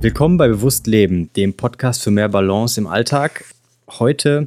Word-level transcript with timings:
Willkommen 0.00 0.36
bei 0.36 0.46
Bewusst 0.46 0.86
Leben, 0.86 1.32
dem 1.32 1.54
Podcast 1.54 2.04
für 2.04 2.12
mehr 2.12 2.28
Balance 2.28 2.80
im 2.80 2.86
Alltag. 2.86 3.44
Heute 3.88 4.46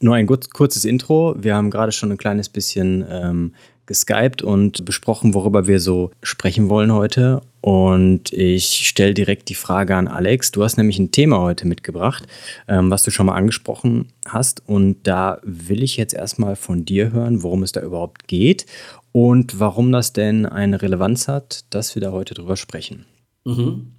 nur 0.00 0.14
ein 0.14 0.26
kurzes 0.26 0.86
Intro. 0.86 1.34
Wir 1.36 1.54
haben 1.54 1.70
gerade 1.70 1.92
schon 1.92 2.10
ein 2.10 2.16
kleines 2.16 2.48
bisschen 2.48 3.04
ähm, 3.10 3.54
geskypt 3.84 4.40
und 4.40 4.86
besprochen, 4.86 5.34
worüber 5.34 5.66
wir 5.66 5.80
so 5.80 6.12
sprechen 6.22 6.70
wollen 6.70 6.94
heute. 6.94 7.42
Und 7.60 8.32
ich 8.32 8.88
stelle 8.88 9.12
direkt 9.12 9.50
die 9.50 9.54
Frage 9.54 9.96
an 9.96 10.08
Alex. 10.08 10.50
Du 10.50 10.64
hast 10.64 10.78
nämlich 10.78 10.98
ein 10.98 11.10
Thema 11.10 11.40
heute 11.40 11.66
mitgebracht, 11.66 12.26
ähm, 12.66 12.90
was 12.90 13.02
du 13.02 13.10
schon 13.10 13.26
mal 13.26 13.34
angesprochen 13.34 14.08
hast. 14.26 14.62
Und 14.66 15.06
da 15.06 15.40
will 15.42 15.82
ich 15.82 15.98
jetzt 15.98 16.14
erstmal 16.14 16.56
von 16.56 16.86
dir 16.86 17.12
hören, 17.12 17.42
worum 17.42 17.62
es 17.64 17.72
da 17.72 17.82
überhaupt 17.82 18.28
geht 18.28 18.64
und 19.12 19.60
warum 19.60 19.92
das 19.92 20.14
denn 20.14 20.46
eine 20.46 20.80
Relevanz 20.80 21.28
hat, 21.28 21.66
dass 21.68 21.94
wir 21.94 22.00
da 22.00 22.12
heute 22.12 22.32
drüber 22.32 22.56
sprechen. 22.56 23.04
Mhm. 23.44 23.92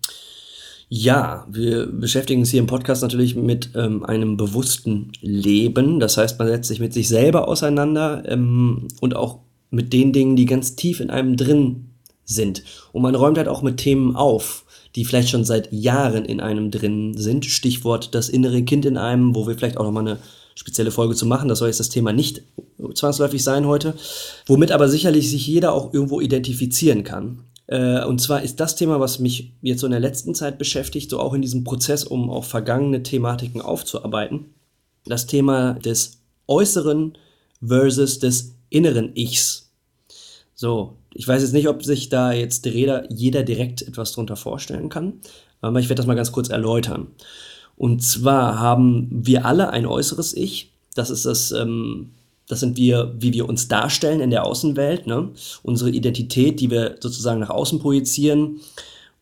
Ja, 0.87 1.47
wir 1.49 1.87
beschäftigen 1.87 2.41
uns 2.41 2.51
hier 2.51 2.59
im 2.59 2.67
Podcast 2.67 3.01
natürlich 3.01 3.35
mit 3.35 3.71
ähm, 3.75 4.03
einem 4.03 4.37
bewussten 4.37 5.11
Leben. 5.19 5.99
Das 5.99 6.17
heißt, 6.17 6.37
man 6.37 6.47
setzt 6.47 6.67
sich 6.67 6.79
mit 6.79 6.93
sich 6.93 7.07
selber 7.07 7.47
auseinander 7.47 8.23
ähm, 8.27 8.87
und 9.01 9.15
auch 9.15 9.39
mit 9.71 9.93
den 9.93 10.13
Dingen, 10.13 10.35
die 10.35 10.45
ganz 10.45 10.75
tief 10.75 10.99
in 10.99 11.09
einem 11.09 11.37
drin 11.37 11.89
sind. 12.23 12.63
Und 12.91 13.01
man 13.01 13.15
räumt 13.15 13.37
halt 13.37 13.47
auch 13.47 13.63
mit 13.63 13.77
Themen 13.77 14.15
auf, 14.15 14.63
die 14.95 15.05
vielleicht 15.05 15.29
schon 15.29 15.43
seit 15.43 15.71
Jahren 15.73 16.23
in 16.23 16.39
einem 16.39 16.69
drin 16.69 17.17
sind. 17.17 17.45
Stichwort 17.45 18.13
das 18.13 18.29
innere 18.29 18.61
Kind 18.63 18.85
in 18.85 18.97
einem, 18.97 19.35
wo 19.35 19.47
wir 19.47 19.55
vielleicht 19.55 19.77
auch 19.77 19.85
nochmal 19.85 20.07
eine 20.07 20.19
spezielle 20.53 20.91
Folge 20.91 21.15
zu 21.15 21.25
machen. 21.25 21.49
Das 21.49 21.59
soll 21.59 21.67
jetzt 21.67 21.79
das 21.79 21.89
Thema 21.89 22.13
nicht 22.13 22.43
zwangsläufig 22.93 23.43
sein 23.43 23.65
heute. 23.65 23.95
Womit 24.45 24.71
aber 24.71 24.87
sicherlich 24.87 25.29
sich 25.31 25.47
jeder 25.47 25.73
auch 25.73 25.93
irgendwo 25.93 26.21
identifizieren 26.21 27.03
kann. 27.03 27.39
Äh, 27.67 28.03
und 28.05 28.21
zwar 28.21 28.41
ist 28.41 28.59
das 28.59 28.75
Thema, 28.75 28.99
was 28.99 29.19
mich 29.19 29.53
jetzt 29.61 29.81
so 29.81 29.87
in 29.87 29.91
der 29.91 29.99
letzten 29.99 30.35
Zeit 30.35 30.57
beschäftigt, 30.57 31.09
so 31.09 31.19
auch 31.19 31.33
in 31.33 31.41
diesem 31.41 31.63
Prozess, 31.63 32.03
um 32.03 32.29
auch 32.29 32.43
vergangene 32.43 33.03
Thematiken 33.03 33.61
aufzuarbeiten, 33.61 34.53
das 35.05 35.27
Thema 35.27 35.73
des 35.73 36.19
äußeren 36.47 37.17
versus 37.65 38.19
des 38.19 38.55
inneren 38.69 39.15
Ichs. 39.15 39.71
So, 40.53 40.97
ich 41.13 41.27
weiß 41.27 41.41
jetzt 41.41 41.53
nicht, 41.53 41.67
ob 41.67 41.83
sich 41.83 42.09
da 42.09 42.31
jetzt 42.31 42.65
jeder, 42.65 43.11
jeder 43.11 43.43
direkt 43.43 43.81
etwas 43.81 44.11
drunter 44.13 44.35
vorstellen 44.35 44.89
kann, 44.89 45.21
aber 45.61 45.79
ich 45.79 45.89
werde 45.89 45.99
das 45.99 46.07
mal 46.07 46.15
ganz 46.15 46.31
kurz 46.31 46.49
erläutern. 46.49 47.07
Und 47.75 48.03
zwar 48.03 48.59
haben 48.59 49.09
wir 49.11 49.45
alle 49.45 49.69
ein 49.71 49.85
äußeres 49.85 50.33
Ich. 50.33 50.71
Das 50.93 51.09
ist 51.09 51.25
das 51.25 51.51
ähm, 51.51 52.11
das 52.47 52.59
sind 52.59 52.77
wir, 52.77 53.13
wie 53.17 53.33
wir 53.33 53.49
uns 53.49 53.67
darstellen 53.67 54.21
in 54.21 54.29
der 54.29 54.45
Außenwelt, 54.45 55.07
ne? 55.07 55.29
unsere 55.63 55.89
Identität, 55.89 56.59
die 56.59 56.69
wir 56.69 56.97
sozusagen 56.99 57.39
nach 57.39 57.49
außen 57.49 57.79
projizieren 57.79 58.59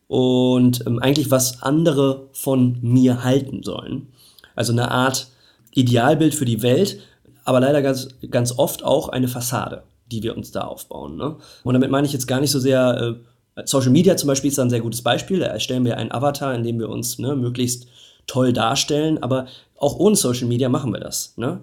und 0.08 0.86
ähm, 0.86 0.98
eigentlich 0.98 1.30
was 1.30 1.62
andere 1.62 2.28
von 2.32 2.78
mir 2.82 3.24
halten 3.24 3.62
sollen. 3.62 4.08
Also 4.54 4.72
eine 4.72 4.90
Art 4.90 5.28
Idealbild 5.72 6.34
für 6.34 6.44
die 6.44 6.62
Welt, 6.62 7.00
aber 7.44 7.60
leider 7.60 7.82
ganz, 7.82 8.08
ganz 8.30 8.52
oft 8.58 8.84
auch 8.84 9.08
eine 9.08 9.28
Fassade, 9.28 9.82
die 10.10 10.22
wir 10.22 10.36
uns 10.36 10.50
da 10.50 10.62
aufbauen. 10.62 11.16
Ne? 11.16 11.36
Und 11.64 11.74
damit 11.74 11.90
meine 11.90 12.06
ich 12.06 12.12
jetzt 12.12 12.28
gar 12.28 12.40
nicht 12.40 12.50
so 12.50 12.60
sehr, 12.60 13.16
äh, 13.56 13.62
Social 13.64 13.90
Media 13.90 14.16
zum 14.16 14.26
Beispiel 14.26 14.48
ist 14.48 14.58
da 14.58 14.62
ein 14.62 14.70
sehr 14.70 14.80
gutes 14.80 15.02
Beispiel, 15.02 15.38
da 15.38 15.46
erstellen 15.46 15.84
wir 15.84 15.96
einen 15.96 16.12
Avatar, 16.12 16.54
in 16.54 16.62
dem 16.62 16.78
wir 16.78 16.88
uns 16.88 17.18
ne, 17.18 17.36
möglichst 17.36 17.86
toll 18.26 18.52
darstellen, 18.52 19.22
aber 19.22 19.46
auch 19.78 19.98
ohne 19.98 20.16
Social 20.16 20.48
Media 20.48 20.68
machen 20.68 20.92
wir 20.92 21.00
das. 21.00 21.34
Ne? 21.36 21.60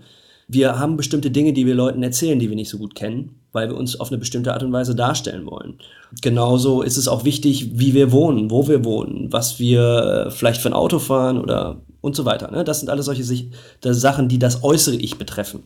Wir 0.52 0.78
haben 0.78 0.98
bestimmte 0.98 1.32
Dinge, 1.32 1.54
die 1.54 1.66
wir 1.66 1.76
Leuten 1.76 2.04
erzählen, 2.04 2.38
die 2.38 2.50
wir 2.50 2.58
nicht 2.58 2.70
so 2.70 2.78
gut 2.78 2.94
kennen, 2.94 3.36
weil 3.54 3.70
wir 3.70 3.78
uns 3.78 3.98
auf 4.00 4.10
eine 4.10 4.18
bestimmte 4.18 4.54
Art 4.54 4.64
und 4.64 4.74
Weise 4.74 4.96
darstellen 4.96 5.46
wollen. 5.46 5.76
Genauso 6.22 6.82
ist 6.82 6.98
es 6.98 7.08
auch 7.08 7.24
wichtig, 7.24 7.80
wie 7.80 7.94
wir 7.94 8.12
wohnen, 8.12 8.52
wo 8.52 8.68
wir 8.68 8.84
wohnen, 8.84 9.32
was 9.32 9.60
wir 9.60 10.28
äh, 10.28 10.32
vielleicht 10.32 10.62
für 10.62 10.70
ein 10.70 10.74
Auto 10.74 11.00
fahren 11.00 11.40
oder 11.40 11.82
und 12.02 12.16
so 12.16 12.26
weiter. 12.26 12.52
Ne? 12.52 12.64
Das 12.64 12.80
sind 12.80 12.90
alles 12.90 13.06
solche 13.06 13.24
Sachen, 13.82 14.28
die 14.28 14.40
das 14.40 14.64
äußere 14.64 14.96
Ich 14.96 15.18
betreffen. 15.18 15.64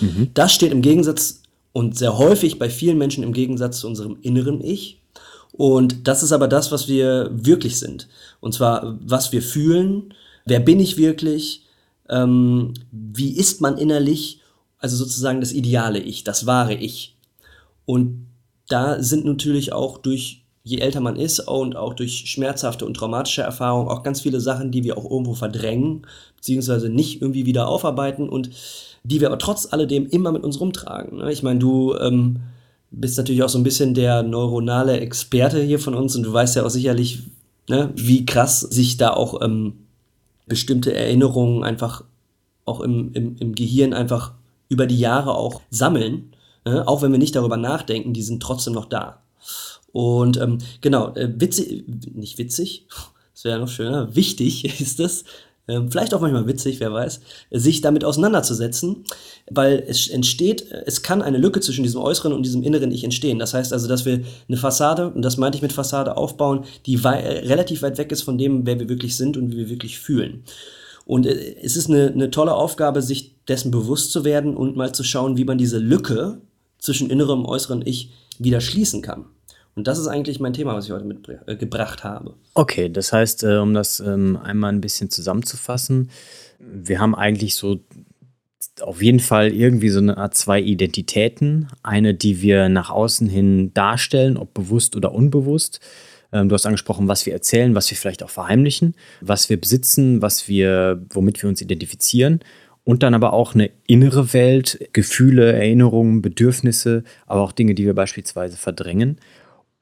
Mhm. 0.00 0.30
Das 0.34 0.52
steht 0.52 0.72
im 0.72 0.82
Gegensatz 0.82 1.42
und 1.72 1.96
sehr 1.96 2.18
häufig 2.18 2.58
bei 2.58 2.68
vielen 2.68 2.98
Menschen 2.98 3.22
im 3.22 3.32
Gegensatz 3.32 3.80
zu 3.80 3.86
unserem 3.86 4.18
inneren 4.20 4.62
Ich. 4.62 5.00
Und 5.52 6.06
das 6.06 6.22
ist 6.22 6.32
aber 6.32 6.48
das, 6.48 6.72
was 6.72 6.88
wir 6.88 7.30
wirklich 7.32 7.78
sind. 7.78 8.08
Und 8.40 8.52
zwar, 8.52 8.98
was 9.00 9.32
wir 9.32 9.42
fühlen, 9.42 10.14
wer 10.44 10.60
bin 10.60 10.78
ich 10.78 10.98
wirklich, 10.98 11.62
ähm, 12.08 12.74
wie 12.90 13.36
ist 13.36 13.60
man 13.60 13.78
innerlich, 13.78 14.40
also 14.78 14.96
sozusagen 14.96 15.40
das 15.40 15.52
ideale 15.52 15.98
Ich, 15.98 16.24
das 16.24 16.46
wahre 16.46 16.74
Ich. 16.74 17.16
Und 17.84 18.26
da 18.68 19.02
sind 19.02 19.24
natürlich 19.24 19.72
auch 19.72 19.98
durch, 19.98 20.44
je 20.62 20.78
älter 20.78 21.00
man 21.00 21.16
ist 21.16 21.40
und 21.40 21.76
auch 21.76 21.94
durch 21.94 22.30
schmerzhafte 22.30 22.84
und 22.84 22.94
traumatische 22.94 23.42
Erfahrungen 23.42 23.88
auch 23.88 24.02
ganz 24.02 24.20
viele 24.20 24.40
Sachen, 24.40 24.70
die 24.70 24.84
wir 24.84 24.98
auch 24.98 25.10
irgendwo 25.10 25.34
verdrängen, 25.34 26.06
beziehungsweise 26.36 26.88
nicht 26.88 27.22
irgendwie 27.22 27.46
wieder 27.46 27.68
aufarbeiten 27.68 28.28
und 28.28 28.50
die 29.04 29.20
wir 29.20 29.28
aber 29.28 29.38
trotz 29.38 29.72
alledem 29.72 30.06
immer 30.06 30.32
mit 30.32 30.44
uns 30.44 30.60
rumtragen. 30.60 31.18
Ne? 31.18 31.32
Ich 31.32 31.42
meine, 31.42 31.58
du 31.58 31.94
ähm, 31.96 32.40
bist 32.90 33.16
natürlich 33.16 33.42
auch 33.42 33.48
so 33.48 33.58
ein 33.58 33.64
bisschen 33.64 33.94
der 33.94 34.22
neuronale 34.22 35.00
Experte 35.00 35.62
hier 35.62 35.78
von 35.78 35.94
uns 35.94 36.16
und 36.16 36.24
du 36.24 36.32
weißt 36.32 36.56
ja 36.56 36.64
auch 36.64 36.70
sicherlich, 36.70 37.20
ne, 37.68 37.90
wie 37.94 38.26
krass 38.26 38.60
sich 38.60 38.96
da 38.96 39.10
auch 39.10 39.40
ähm, 39.42 39.87
bestimmte 40.48 40.94
Erinnerungen 40.94 41.64
einfach 41.64 42.04
auch 42.64 42.80
im, 42.80 43.12
im, 43.12 43.36
im 43.36 43.54
Gehirn 43.54 43.92
einfach 43.92 44.34
über 44.68 44.86
die 44.86 44.98
Jahre 44.98 45.34
auch 45.34 45.62
sammeln, 45.70 46.32
äh, 46.64 46.80
auch 46.80 47.02
wenn 47.02 47.12
wir 47.12 47.18
nicht 47.18 47.36
darüber 47.36 47.56
nachdenken, 47.56 48.12
die 48.12 48.22
sind 48.22 48.42
trotzdem 48.42 48.74
noch 48.74 48.86
da. 48.86 49.22
Und 49.92 50.36
ähm, 50.36 50.58
genau, 50.80 51.14
äh, 51.14 51.32
witzig, 51.40 51.84
nicht 52.14 52.38
witzig, 52.38 52.86
das 53.34 53.44
wäre 53.44 53.58
noch 53.58 53.68
schöner, 53.68 54.14
wichtig 54.14 54.64
ist 54.80 55.00
es, 55.00 55.24
vielleicht 55.90 56.14
auch 56.14 56.20
manchmal 56.20 56.46
witzig, 56.46 56.80
wer 56.80 56.92
weiß, 56.92 57.20
sich 57.50 57.80
damit 57.80 58.04
auseinanderzusetzen, 58.04 59.04
weil 59.50 59.84
es 59.86 60.08
entsteht, 60.08 60.70
es 60.86 61.02
kann 61.02 61.22
eine 61.22 61.38
Lücke 61.38 61.60
zwischen 61.60 61.82
diesem 61.82 62.00
äußeren 62.00 62.32
und 62.32 62.44
diesem 62.44 62.62
inneren 62.62 62.90
Ich 62.90 63.04
entstehen. 63.04 63.38
Das 63.38 63.54
heißt 63.54 63.72
also, 63.72 63.86
dass 63.86 64.04
wir 64.04 64.22
eine 64.48 64.56
Fassade, 64.56 65.10
und 65.10 65.22
das 65.22 65.36
meinte 65.36 65.56
ich 65.56 65.62
mit 65.62 65.72
Fassade, 65.72 66.16
aufbauen, 66.16 66.64
die 66.86 67.04
wei 67.04 67.40
relativ 67.40 67.82
weit 67.82 67.98
weg 67.98 68.12
ist 68.12 68.22
von 68.22 68.38
dem, 68.38 68.66
wer 68.66 68.78
wir 68.80 68.88
wirklich 68.88 69.16
sind 69.16 69.36
und 69.36 69.52
wie 69.52 69.58
wir 69.58 69.68
wirklich 69.68 69.98
fühlen. 69.98 70.44
Und 71.04 71.26
äh, 71.26 71.56
es 71.62 71.76
ist 71.76 71.88
eine, 71.88 72.08
eine 72.08 72.30
tolle 72.30 72.54
Aufgabe, 72.54 73.02
sich 73.02 73.34
dessen 73.46 73.70
bewusst 73.70 74.12
zu 74.12 74.24
werden 74.24 74.56
und 74.56 74.76
mal 74.76 74.92
zu 74.94 75.04
schauen, 75.04 75.36
wie 75.36 75.44
man 75.44 75.58
diese 75.58 75.78
Lücke 75.78 76.40
zwischen 76.78 77.10
innerem 77.10 77.40
und 77.40 77.46
äußeren 77.46 77.82
Ich 77.84 78.10
wieder 78.38 78.60
schließen 78.60 79.02
kann. 79.02 79.26
Und 79.78 79.86
das 79.86 79.96
ist 79.96 80.08
eigentlich 80.08 80.40
mein 80.40 80.54
Thema, 80.54 80.74
was 80.74 80.86
ich 80.86 80.90
heute 80.90 81.04
mitgebracht 81.04 82.00
äh, 82.00 82.02
habe. 82.02 82.34
Okay, 82.54 82.88
das 82.88 83.12
heißt, 83.12 83.44
äh, 83.44 83.58
um 83.58 83.74
das 83.74 84.00
ähm, 84.00 84.36
einmal 84.36 84.72
ein 84.72 84.80
bisschen 84.80 85.08
zusammenzufassen, 85.08 86.10
wir 86.58 86.98
haben 86.98 87.14
eigentlich 87.14 87.54
so 87.54 87.78
auf 88.80 89.00
jeden 89.00 89.20
Fall 89.20 89.52
irgendwie 89.52 89.90
so 89.90 90.00
eine 90.00 90.16
Art 90.16 90.34
zwei 90.34 90.60
Identitäten. 90.60 91.68
Eine, 91.84 92.12
die 92.12 92.42
wir 92.42 92.68
nach 92.68 92.90
außen 92.90 93.28
hin 93.28 93.72
darstellen, 93.72 94.36
ob 94.36 94.52
bewusst 94.52 94.96
oder 94.96 95.12
unbewusst. 95.12 95.78
Ähm, 96.32 96.48
du 96.48 96.54
hast 96.56 96.66
angesprochen, 96.66 97.06
was 97.06 97.24
wir 97.24 97.32
erzählen, 97.32 97.76
was 97.76 97.88
wir 97.88 97.96
vielleicht 97.96 98.24
auch 98.24 98.30
verheimlichen, 98.30 98.96
was 99.20 99.48
wir 99.48 99.60
besitzen, 99.60 100.22
was 100.22 100.48
wir, 100.48 101.06
womit 101.10 101.40
wir 101.40 101.48
uns 101.48 101.62
identifizieren. 101.62 102.40
Und 102.82 103.04
dann 103.04 103.14
aber 103.14 103.32
auch 103.32 103.54
eine 103.54 103.70
innere 103.86 104.32
Welt, 104.32 104.88
Gefühle, 104.92 105.52
Erinnerungen, 105.52 106.20
Bedürfnisse, 106.20 107.04
aber 107.26 107.42
auch 107.42 107.52
Dinge, 107.52 107.76
die 107.76 107.86
wir 107.86 107.94
beispielsweise 107.94 108.56
verdrängen. 108.56 109.20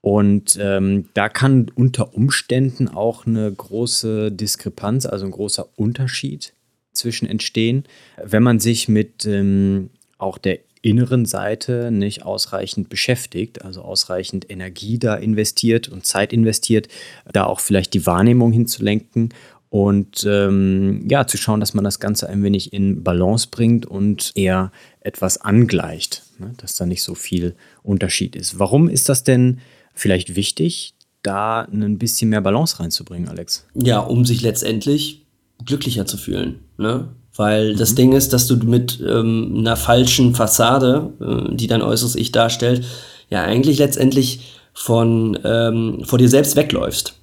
Und 0.06 0.56
ähm, 0.60 1.08
da 1.14 1.28
kann 1.28 1.66
unter 1.74 2.14
Umständen 2.14 2.86
auch 2.86 3.26
eine 3.26 3.50
große 3.52 4.30
Diskrepanz, 4.30 5.04
also 5.04 5.24
ein 5.24 5.32
großer 5.32 5.66
Unterschied 5.74 6.52
zwischen 6.92 7.28
entstehen, 7.28 7.82
wenn 8.22 8.44
man 8.44 8.60
sich 8.60 8.86
mit 8.86 9.26
ähm, 9.26 9.90
auch 10.16 10.38
der 10.38 10.60
inneren 10.80 11.26
Seite 11.26 11.90
nicht 11.90 12.24
ausreichend 12.24 12.88
beschäftigt, 12.88 13.62
also 13.62 13.82
ausreichend 13.82 14.48
Energie 14.48 15.00
da 15.00 15.16
investiert 15.16 15.88
und 15.88 16.06
Zeit 16.06 16.32
investiert, 16.32 16.86
da 17.32 17.42
auch 17.42 17.58
vielleicht 17.58 17.92
die 17.92 18.06
Wahrnehmung 18.06 18.52
hinzulenken 18.52 19.34
und 19.70 20.24
ähm, 20.24 21.04
ja, 21.10 21.26
zu 21.26 21.36
schauen, 21.36 21.58
dass 21.58 21.74
man 21.74 21.82
das 21.82 21.98
Ganze 21.98 22.28
ein 22.28 22.44
wenig 22.44 22.72
in 22.72 23.02
Balance 23.02 23.48
bringt 23.50 23.86
und 23.86 24.30
eher 24.36 24.70
etwas 25.00 25.40
angleicht, 25.40 26.22
ne? 26.38 26.54
dass 26.58 26.76
da 26.76 26.86
nicht 26.86 27.02
so 27.02 27.16
viel 27.16 27.56
Unterschied 27.82 28.36
ist. 28.36 28.60
Warum 28.60 28.88
ist 28.88 29.08
das 29.08 29.24
denn 29.24 29.58
vielleicht 29.96 30.36
wichtig, 30.36 30.94
da 31.22 31.62
ein 31.62 31.98
bisschen 31.98 32.30
mehr 32.30 32.40
Balance 32.40 32.78
reinzubringen, 32.78 33.28
Alex? 33.28 33.66
Ja, 33.74 33.98
um 33.98 34.24
sich 34.24 34.42
letztendlich 34.42 35.26
glücklicher 35.64 36.06
zu 36.06 36.16
fühlen. 36.16 36.60
Ne? 36.78 37.08
Weil 37.34 37.72
mhm. 37.72 37.78
das 37.78 37.94
Ding 37.96 38.12
ist, 38.12 38.32
dass 38.32 38.46
du 38.46 38.56
mit 38.56 39.00
ähm, 39.00 39.56
einer 39.58 39.76
falschen 39.76 40.34
Fassade, 40.34 41.12
äh, 41.20 41.54
die 41.56 41.66
dein 41.66 41.82
äußeres 41.82 42.14
Ich 42.14 42.30
darstellt, 42.30 42.84
ja 43.28 43.42
eigentlich 43.42 43.78
letztendlich 43.78 44.52
von 44.72 45.38
ähm, 45.42 46.02
vor 46.04 46.18
dir 46.18 46.28
selbst 46.28 46.54
wegläufst. 46.54 47.14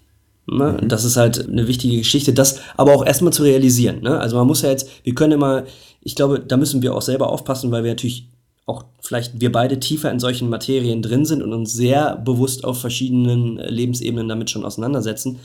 Ne? 0.48 0.80
Mhm. 0.81 0.90
Das 0.90 1.06
ist 1.06 1.16
halt 1.16 1.48
eine 1.48 1.68
wichtige 1.68 1.98
Geschichte, 1.98 2.34
das 2.34 2.60
aber 2.75 2.94
auch 2.94 3.06
erstmal 3.06 3.31
zu 3.31 3.44
realisieren. 3.44 4.02
Ne? 4.02 4.20
Also 4.20 4.36
man 4.36 4.48
muss 4.48 4.64
ja 4.64 4.70
jetzt, 4.70 4.90
wir 5.04 5.16
können 5.16 5.34
immer, 5.34 5.64
ich 6.02 6.16
glaube, 6.16 6.40
da 6.40 6.58
müssen 6.58 6.81
wir 6.81 6.94
auch 6.94 7.02
selber 7.02 7.30
aufpassen, 7.30 7.72
weil 7.72 7.84
wir 7.84 7.92
natürlich 7.92 8.28
auch 8.65 8.86
vielleicht 9.01 9.42
wir 9.42 9.51
beide 9.51 9.80
tiefer 9.80 10.10
in 10.12 10.19
solchen 10.19 10.50
Materien 10.50 11.01
drin 11.01 11.25
sind 11.25 11.42
und 11.42 11.54
uns 11.54 11.74
sehr 11.74 12.15
bewusst 12.18 12.63
auf 12.63 12.80
verschiedenen 12.80 13.60
äh, 13.60 13.69
Lebensebenen 13.69 14.30
damit 14.30 14.50
schon 14.50 14.65
auseinandersetzen. 14.65 15.39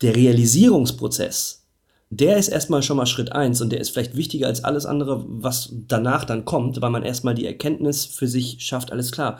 Der 0.00 0.16
Realisierungsprozess, 0.16 1.64
der 2.10 2.36
ist 2.36 2.48
erstmal 2.48 2.82
schon 2.82 2.96
mal 2.96 3.06
Schritt 3.06 3.32
eins 3.32 3.60
und 3.60 3.70
der 3.70 3.80
ist 3.80 3.90
vielleicht 3.90 4.16
wichtiger 4.16 4.48
als 4.48 4.64
alles 4.64 4.86
andere, 4.86 5.24
was 5.28 5.72
danach 5.86 6.24
dann 6.24 6.44
kommt, 6.44 6.80
weil 6.82 6.90
man 6.90 7.04
erstmal 7.04 7.34
die 7.34 7.46
Erkenntnis 7.46 8.04
für 8.04 8.26
sich 8.26 8.56
schafft, 8.60 8.90
alles 8.90 9.12
klar. 9.12 9.38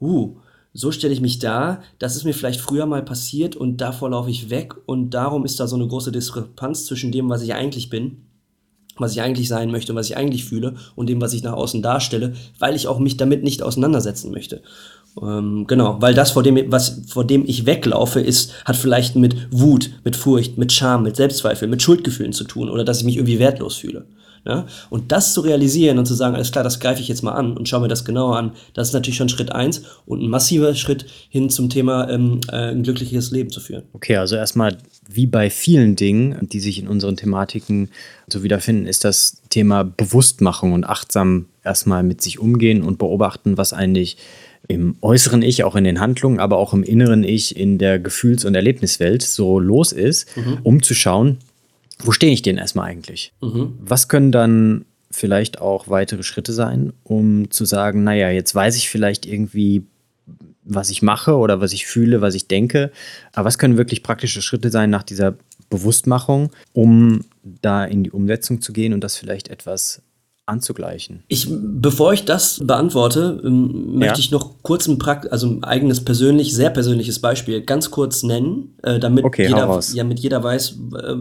Uh, 0.00 0.36
so 0.74 0.90
stelle 0.90 1.14
ich 1.14 1.20
mich 1.20 1.38
dar, 1.38 1.82
das 1.98 2.16
ist 2.16 2.24
mir 2.24 2.34
vielleicht 2.34 2.60
früher 2.60 2.84
mal 2.84 3.02
passiert 3.02 3.56
und 3.56 3.78
davor 3.78 4.10
laufe 4.10 4.30
ich 4.30 4.50
weg 4.50 4.74
und 4.86 5.10
darum 5.10 5.44
ist 5.44 5.58
da 5.60 5.66
so 5.66 5.76
eine 5.76 5.86
große 5.86 6.12
Diskrepanz 6.12 6.84
zwischen 6.84 7.12
dem, 7.12 7.30
was 7.30 7.42
ich 7.42 7.54
eigentlich 7.54 7.88
bin 7.88 8.26
was 8.98 9.12
ich 9.12 9.22
eigentlich 9.22 9.48
sein 9.48 9.70
möchte 9.70 9.94
was 9.94 10.08
ich 10.08 10.16
eigentlich 10.16 10.44
fühle 10.44 10.74
und 10.94 11.08
dem, 11.08 11.20
was 11.20 11.32
ich 11.32 11.42
nach 11.42 11.52
außen 11.52 11.82
darstelle, 11.82 12.34
weil 12.58 12.74
ich 12.74 12.88
auch 12.88 12.98
mich 12.98 13.16
damit 13.16 13.42
nicht 13.42 13.62
auseinandersetzen 13.62 14.30
möchte. 14.30 14.62
Ähm, 15.20 15.66
genau, 15.66 15.96
weil 16.00 16.14
das, 16.14 16.32
vor 16.32 16.42
dem, 16.42 16.72
was, 16.72 17.02
vor 17.06 17.24
dem 17.24 17.44
ich 17.46 17.66
weglaufe, 17.66 18.20
ist, 18.20 18.52
hat 18.64 18.76
vielleicht 18.76 19.14
mit 19.16 19.36
Wut, 19.50 19.90
mit 20.02 20.16
Furcht, 20.16 20.58
mit 20.58 20.72
Scham, 20.72 21.04
mit 21.04 21.16
Selbstzweifel, 21.16 21.68
mit 21.68 21.82
Schuldgefühlen 21.82 22.32
zu 22.32 22.44
tun 22.44 22.68
oder 22.68 22.84
dass 22.84 22.98
ich 22.98 23.04
mich 23.04 23.16
irgendwie 23.16 23.38
wertlos 23.38 23.76
fühle. 23.76 24.06
Ja? 24.44 24.66
Und 24.90 25.12
das 25.12 25.32
zu 25.32 25.40
realisieren 25.40 25.98
und 25.98 26.06
zu 26.06 26.14
sagen, 26.14 26.34
alles 26.34 26.52
klar, 26.52 26.64
das 26.64 26.80
greife 26.80 27.00
ich 27.00 27.08
jetzt 27.08 27.22
mal 27.22 27.32
an 27.32 27.56
und 27.56 27.68
schaue 27.68 27.80
mir 27.80 27.88
das 27.88 28.04
genauer 28.04 28.36
an, 28.36 28.52
das 28.74 28.88
ist 28.88 28.94
natürlich 28.94 29.16
schon 29.16 29.28
Schritt 29.28 29.52
eins 29.52 29.82
und 30.06 30.22
ein 30.22 30.28
massiver 30.28 30.74
Schritt 30.74 31.06
hin 31.28 31.50
zum 31.50 31.70
Thema 31.70 32.08
ähm, 32.10 32.40
äh, 32.50 32.70
ein 32.70 32.82
glückliches 32.82 33.30
Leben 33.30 33.50
zu 33.50 33.60
führen. 33.60 33.84
Okay, 33.92 34.16
also 34.16 34.36
erstmal 34.36 34.76
wie 35.08 35.26
bei 35.26 35.50
vielen 35.50 35.96
Dingen, 35.96 36.48
die 36.48 36.60
sich 36.60 36.78
in 36.78 36.88
unseren 36.88 37.16
Thematiken 37.16 37.90
so 38.28 38.42
wiederfinden, 38.42 38.86
ist 38.86 39.04
das 39.04 39.42
Thema 39.50 39.84
Bewusstmachung 39.84 40.72
und 40.72 40.84
achtsam 40.84 41.46
erstmal 41.62 42.02
mit 42.02 42.22
sich 42.22 42.38
umgehen 42.38 42.82
und 42.82 42.98
beobachten, 42.98 43.56
was 43.56 43.72
eigentlich 43.72 44.16
im 44.66 44.96
äußeren 45.02 45.42
Ich, 45.42 45.62
auch 45.64 45.76
in 45.76 45.84
den 45.84 46.00
Handlungen, 46.00 46.40
aber 46.40 46.56
auch 46.56 46.72
im 46.72 46.82
inneren 46.82 47.22
Ich, 47.22 47.56
in 47.56 47.78
der 47.78 47.98
Gefühls- 47.98 48.44
und 48.44 48.54
Erlebniswelt 48.54 49.22
so 49.22 49.58
los 49.58 49.92
ist, 49.92 50.34
mhm. 50.36 50.58
um 50.62 50.82
zu 50.82 50.94
schauen, 50.94 51.38
wo 51.98 52.12
stehe 52.12 52.32
ich 52.32 52.42
denn 52.42 52.58
erstmal 52.58 52.88
eigentlich? 52.88 53.32
Mhm. 53.40 53.78
Was 53.80 54.08
können 54.08 54.32
dann 54.32 54.84
vielleicht 55.10 55.60
auch 55.60 55.88
weitere 55.88 56.22
Schritte 56.22 56.52
sein, 56.52 56.92
um 57.04 57.50
zu 57.50 57.64
sagen, 57.64 58.04
naja, 58.04 58.30
jetzt 58.30 58.54
weiß 58.54 58.76
ich 58.76 58.90
vielleicht 58.90 59.26
irgendwie, 59.26 59.84
was 60.64 60.90
ich 60.90 61.02
mache 61.02 61.36
oder 61.36 61.60
was 61.60 61.72
ich 61.72 61.86
fühle, 61.86 62.20
was 62.20 62.34
ich 62.34 62.48
denke. 62.48 62.90
Aber 63.32 63.46
was 63.46 63.58
können 63.58 63.76
wirklich 63.76 64.02
praktische 64.02 64.42
Schritte 64.42 64.70
sein 64.70 64.90
nach 64.90 65.02
dieser 65.02 65.36
Bewusstmachung, 65.70 66.50
um 66.72 67.24
da 67.42 67.84
in 67.84 68.04
die 68.04 68.10
Umsetzung 68.10 68.60
zu 68.60 68.72
gehen 68.72 68.92
und 68.92 69.02
das 69.02 69.16
vielleicht 69.16 69.48
etwas 69.48 70.02
anzugleichen? 70.46 71.22
Ich, 71.28 71.48
bevor 71.50 72.12
ich 72.12 72.24
das 72.24 72.60
beantworte, 72.62 73.40
ähm, 73.44 73.98
möchte 73.98 74.20
ich 74.20 74.30
noch 74.30 74.62
kurz 74.62 74.86
ein, 74.86 74.98
Prakt 74.98 75.30
also 75.32 75.46
ein 75.46 75.64
eigenes 75.64 76.04
persönlich, 76.04 76.54
sehr 76.54 76.70
persönliches 76.70 77.18
Beispiel 77.18 77.62
ganz 77.62 77.90
kurz 77.90 78.22
nennen, 78.22 78.74
äh, 78.82 78.98
damit, 78.98 79.24
okay, 79.24 79.46
jeder, 79.48 79.68
ja, 79.68 80.02
damit 80.02 80.20
jeder 80.20 80.42
weiß, 80.42 80.78
äh, 81.02 81.14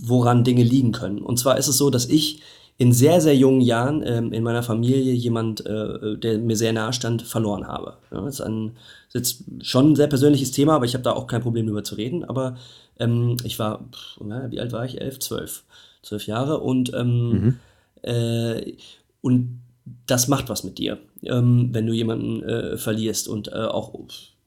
woran 0.00 0.44
Dinge 0.44 0.62
liegen 0.64 0.92
können. 0.92 1.18
Und 1.18 1.38
zwar 1.38 1.58
ist 1.58 1.68
es 1.68 1.78
so, 1.78 1.90
dass 1.90 2.06
ich 2.06 2.42
in 2.78 2.92
sehr, 2.92 3.20
sehr 3.20 3.34
jungen 3.34 3.62
Jahren 3.62 4.02
ähm, 4.04 4.32
in 4.32 4.42
meiner 4.42 4.62
Familie 4.62 5.12
jemand, 5.12 5.64
äh, 5.64 6.18
der 6.18 6.38
mir 6.38 6.56
sehr 6.56 6.72
nahe 6.72 6.92
stand, 6.92 7.22
verloren 7.22 7.66
habe. 7.66 7.96
Ja, 8.10 8.20
das 8.20 8.34
ist, 8.34 8.40
ein, 8.42 8.72
ist 9.08 9.14
jetzt 9.14 9.44
schon 9.66 9.92
ein 9.92 9.96
sehr 9.96 10.08
persönliches 10.08 10.50
Thema, 10.50 10.74
aber 10.74 10.84
ich 10.84 10.92
habe 10.92 11.04
da 11.04 11.12
auch 11.12 11.26
kein 11.26 11.40
Problem 11.40 11.66
drüber 11.66 11.84
zu 11.84 11.94
reden. 11.94 12.24
Aber 12.24 12.56
ähm, 12.98 13.38
ich 13.44 13.58
war, 13.58 13.88
pff, 13.92 14.20
wie 14.50 14.60
alt 14.60 14.72
war 14.72 14.84
ich? 14.84 15.00
Elf, 15.00 15.20
zwölf. 15.20 15.62
Zwölf 16.02 16.26
Jahre 16.26 16.60
und 16.60 16.92
ähm, 16.94 17.28
mhm 17.30 17.54
äh, 18.02 18.76
und 19.20 19.60
das 20.06 20.28
macht 20.28 20.48
was 20.48 20.64
mit 20.64 20.78
dir, 20.78 20.98
ähm, 21.22 21.68
wenn 21.72 21.86
du 21.86 21.92
jemanden 21.92 22.42
äh, 22.42 22.76
verlierst 22.76 23.28
und 23.28 23.48
äh, 23.48 23.56
auch 23.56 23.94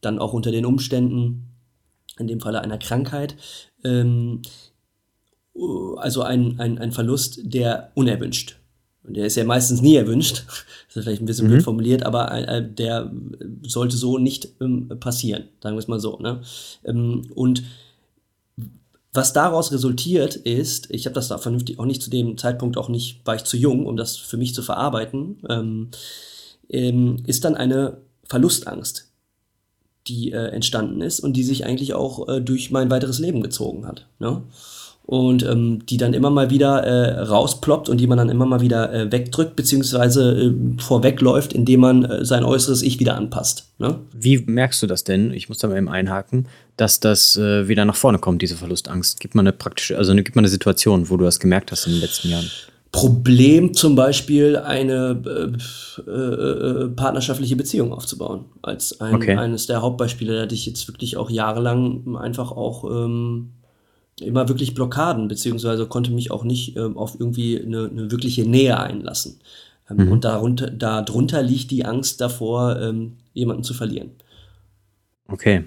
dann 0.02 0.20
auch 0.20 0.34
unter 0.34 0.52
den 0.52 0.66
Umständen, 0.66 1.46
in 2.18 2.28
dem 2.28 2.42
Falle 2.42 2.62
einer 2.62 2.78
Krankheit, 2.78 3.36
ähm, 3.84 4.42
also 5.98 6.22
ein, 6.22 6.60
ein, 6.60 6.78
ein 6.78 6.92
Verlust, 6.92 7.42
der 7.44 7.92
unerwünscht. 7.96 8.58
Und 9.04 9.18
der 9.18 9.26
ist 9.26 9.36
ja 9.36 9.44
meistens 9.44 9.82
nie 9.82 9.96
erwünscht, 9.96 10.44
das 10.88 10.98
ist 10.98 11.04
vielleicht 11.04 11.22
ein 11.22 11.26
bisschen 11.26 11.48
mhm. 11.48 11.52
blöd 11.52 11.64
formuliert, 11.64 12.04
aber 12.04 12.32
äh, 12.32 12.68
der 12.70 13.12
sollte 13.64 13.98
so 13.98 14.18
nicht 14.18 14.50
ähm, 14.62 14.90
passieren, 15.00 15.46
sagen 15.62 15.76
wir 15.76 15.80
es 15.80 15.88
mal 15.88 16.00
so. 16.00 16.20
Ne? 16.20 16.42
Ähm, 16.84 17.24
und 17.34 17.64
was 19.12 19.34
daraus 19.34 19.72
resultiert 19.72 20.36
ist, 20.36 20.92
ich 20.92 21.06
habe 21.06 21.16
das 21.16 21.30
da 21.30 21.38
vernünftig 21.38 21.80
auch 21.80 21.86
nicht 21.86 22.02
zu 22.02 22.10
dem 22.10 22.38
Zeitpunkt 22.38 22.78
auch 22.78 22.90
nicht, 22.90 23.26
war 23.26 23.36
ich 23.36 23.44
zu 23.44 23.58
jung, 23.58 23.86
um 23.86 23.98
das 23.98 24.18
für 24.18 24.38
mich 24.38 24.54
zu 24.54 24.62
verarbeiten, 24.62 25.42
ähm, 25.50 25.90
ähm, 26.70 27.24
ist 27.26 27.44
dann 27.44 27.56
eine 27.56 27.98
Verlustangst, 28.26 29.12
die 30.08 30.32
äh, 30.32 30.50
entstanden 30.50 31.02
ist 31.02 31.20
und 31.20 31.34
die 31.34 31.44
sich 31.44 31.66
eigentlich 31.66 31.94
auch 31.94 32.28
äh, 32.30 32.40
durch 32.40 32.70
mein 32.70 32.92
weiteres 32.92 33.20
Leben 33.20 33.42
gezogen 33.42 33.88
hat. 33.88 34.08
Ne? 34.20 34.44
Und 35.10 35.42
ähm, 35.42 35.84
die 35.88 35.98
dann 35.98 36.14
immer 36.14 36.30
mal 36.30 36.52
wieder 36.52 36.84
äh, 36.84 37.22
rausploppt 37.22 37.90
und 37.90 37.98
die 37.98 38.06
man 38.06 38.20
dann 38.20 38.30
immer 38.30 38.46
mal 38.46 38.62
wieder 38.62 38.94
äh, 38.94 39.12
wegdrückt, 39.12 39.56
beziehungsweise 39.56 40.40
äh, 40.40 40.54
vorwegläuft, 40.80 41.52
indem 41.52 41.80
man 41.80 42.06
äh, 42.06 42.24
sein 42.24 42.44
äußeres 42.44 42.84
Ich 42.84 43.00
wieder 43.00 43.16
anpasst. 43.16 43.72
Ne? 43.80 43.96
Wie 44.14 44.38
merkst 44.38 44.84
du 44.84 44.86
das 44.86 45.04
denn? 45.04 45.34
Ich 45.34 45.50
muss 45.50 45.58
da 45.58 45.68
mal 45.68 45.80
eben 45.80 45.90
einhaken, 45.90 46.46
dass 46.78 47.00
das 47.00 47.36
äh, 47.38 47.68
wieder 47.68 47.86
nach 47.86 47.96
vorne 47.96 48.20
kommt, 48.20 48.44
diese 48.44 48.56
Verlustangst. 48.56 49.20
Gibt 49.20 49.34
man 49.34 49.48
eine 49.48 49.52
praktische, 49.52 49.98
also 49.98 50.14
gibt 50.14 50.36
man 50.36 50.44
eine 50.44 50.50
Situation, 50.50 51.10
wo 51.10 51.18
du 51.18 51.26
das 51.26 51.40
gemerkt 51.40 51.72
hast 51.72 51.88
in 51.88 51.94
den 51.94 52.02
letzten 52.02 52.30
Jahren? 52.30 52.46
Problem 52.92 53.74
zum 53.74 53.96
Beispiel 53.96 54.58
eine 54.58 55.58
äh, 56.08 56.12
äh, 56.12 56.88
partnerschaftliche 56.90 57.56
Beziehung 57.56 57.94
aufzubauen. 57.94 58.46
Als 58.62 59.02
ein, 59.02 59.16
okay. 59.16 59.36
eines 59.36 59.66
der 59.66 59.82
Hauptbeispiele, 59.82 60.36
da 60.36 60.42
hatte 60.44 60.54
ich 60.54 60.68
jetzt 60.68 60.88
wirklich 60.88 61.18
auch 61.18 61.32
jahrelang 61.32 62.16
einfach 62.16 62.52
auch 62.52 62.84
ähm, 62.84 63.54
immer 64.22 64.48
wirklich 64.48 64.74
Blockaden, 64.74 65.28
beziehungsweise 65.28 65.86
konnte 65.86 66.12
mich 66.12 66.32
auch 66.32 66.44
nicht 66.44 66.76
ähm, 66.78 66.98
auf 66.98 67.16
irgendwie 67.20 67.62
eine, 67.62 67.90
eine, 67.90 68.12
wirkliche 68.12 68.48
Nähe 68.48 68.80
einlassen. 68.80 69.40
Ähm, 69.90 70.06
mhm. 70.06 70.12
Und 70.12 70.26
darunter, 70.26 70.70
darunter 70.70 71.42
liegt 71.42 71.72
die 71.72 71.86
Angst 71.86 72.22
davor, 72.22 72.80
ähm, 72.80 73.18
jemanden 73.34 73.64
zu 73.64 73.74
verlieren. 73.74 74.12
Okay. 75.28 75.64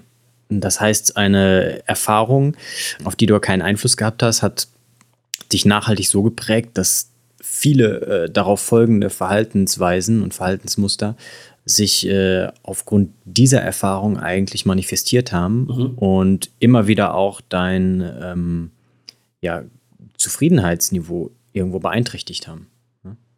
Das 0.49 0.79
heißt, 0.79 1.17
eine 1.17 1.87
Erfahrung, 1.87 2.55
auf 3.05 3.15
die 3.15 3.25
du 3.25 3.39
keinen 3.39 3.61
Einfluss 3.61 3.97
gehabt 3.97 4.21
hast, 4.21 4.43
hat 4.43 4.67
dich 5.51 5.65
nachhaltig 5.65 6.09
so 6.09 6.21
geprägt, 6.21 6.71
dass 6.77 7.09
viele 7.41 8.01
äh, 8.01 8.29
darauf 8.29 8.59
folgende 8.59 9.09
Verhaltensweisen 9.09 10.21
und 10.21 10.33
Verhaltensmuster 10.33 11.15
sich 11.65 12.07
äh, 12.07 12.49
aufgrund 12.61 13.11
dieser 13.25 13.61
Erfahrung 13.61 14.17
eigentlich 14.17 14.65
manifestiert 14.65 15.31
haben 15.31 15.65
mhm. 15.65 15.97
und 15.97 16.51
immer 16.59 16.87
wieder 16.87 17.13
auch 17.13 17.41
dein 17.41 18.01
ähm, 18.21 18.71
ja, 19.41 19.63
Zufriedenheitsniveau 20.17 21.31
irgendwo 21.53 21.79
beeinträchtigt 21.79 22.47
haben. 22.47 22.67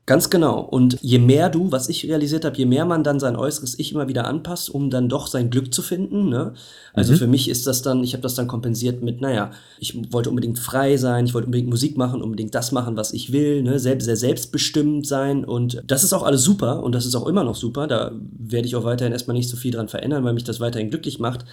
Ganz 0.07 0.29
genau. 0.29 0.59
Und 0.59 0.99
je 1.01 1.17
mehr 1.17 1.49
du, 1.49 1.71
was 1.71 1.89
ich 1.89 2.07
realisiert 2.07 2.45
habe, 2.45 2.55
je 2.55 2.67
mehr 2.67 2.85
man 2.85 3.03
dann 3.03 3.19
sein 3.19 3.35
äußeres 3.35 3.79
Ich 3.79 3.91
immer 3.91 4.07
wieder 4.07 4.25
anpasst, 4.25 4.69
um 4.69 4.91
dann 4.91 5.09
doch 5.09 5.25
sein 5.25 5.49
Glück 5.49 5.73
zu 5.73 5.81
finden. 5.81 6.29
Ne? 6.29 6.53
Also 6.93 7.13
mhm. 7.13 7.17
für 7.17 7.27
mich 7.27 7.49
ist 7.49 7.65
das 7.65 7.81
dann, 7.81 8.03
ich 8.03 8.13
habe 8.13 8.21
das 8.21 8.35
dann 8.35 8.45
kompensiert 8.45 9.01
mit, 9.01 9.19
naja, 9.19 9.49
ich 9.79 9.99
wollte 10.13 10.29
unbedingt 10.29 10.59
frei 10.59 10.97
sein, 10.97 11.25
ich 11.25 11.33
wollte 11.33 11.47
unbedingt 11.47 11.71
Musik 11.71 11.97
machen, 11.97 12.21
unbedingt 12.21 12.53
das 12.53 12.71
machen, 12.71 12.95
was 12.97 13.13
ich 13.13 13.31
will, 13.31 13.63
ne? 13.63 13.79
Selbst, 13.79 14.05
sehr 14.05 14.15
selbstbestimmt 14.15 15.07
sein. 15.07 15.43
Und 15.43 15.81
das 15.87 16.03
ist 16.03 16.13
auch 16.13 16.23
alles 16.23 16.43
super 16.43 16.83
und 16.83 16.93
das 16.93 17.07
ist 17.07 17.15
auch 17.15 17.25
immer 17.25 17.43
noch 17.43 17.55
super. 17.55 17.87
Da 17.87 18.11
werde 18.37 18.67
ich 18.67 18.75
auch 18.75 18.83
weiterhin 18.83 19.11
erstmal 19.11 19.35
nicht 19.35 19.49
so 19.49 19.57
viel 19.57 19.71
dran 19.71 19.87
verändern, 19.87 20.23
weil 20.23 20.33
mich 20.33 20.43
das 20.43 20.59
weiterhin 20.59 20.91
glücklich 20.91 21.17
macht. 21.17 21.45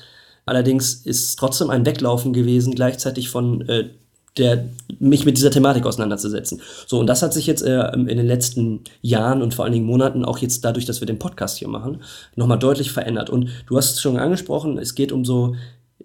Allerdings 0.44 0.92
ist 1.06 1.25
es 1.25 1.37
trotzdem 1.37 1.71
ein 1.71 1.87
Weglaufen 1.87 2.35
gewesen, 2.35 2.75
gleichzeitig 2.75 3.30
von 3.30 3.66
äh, 3.68 3.88
der, 4.37 4.68
mich 5.02 5.25
mit 5.25 5.37
dieser 5.37 5.50
Thematik 5.50 5.85
auseinanderzusetzen. 5.85 6.61
So, 6.87 7.00
und 7.00 7.09
das 7.09 7.23
hat 7.23 7.35
sich 7.35 7.47
jetzt 7.47 7.62
äh, 7.62 7.92
in 7.92 8.06
den 8.06 8.26
letzten 8.26 8.82
Jahren 9.00 9.42
und 9.42 9.52
vor 9.52 9.64
allen 9.64 9.75
Dingen 9.75 9.85
Monaten, 9.85 10.25
auch 10.25 10.38
jetzt 10.38 10.64
dadurch, 10.64 10.85
dass 10.85 11.00
wir 11.00 11.06
den 11.06 11.18
Podcast 11.18 11.59
hier 11.59 11.68
machen, 11.68 12.02
nochmal 12.37 12.59
deutlich 12.59 12.92
verändert. 12.92 13.28
Und 13.28 13.49
du 13.66 13.76
hast 13.76 13.94
es 13.94 14.00
schon 14.00 14.16
angesprochen, 14.16 14.78
es 14.78 14.94
geht 14.94 15.11
um 15.11 15.25
so, 15.25 15.56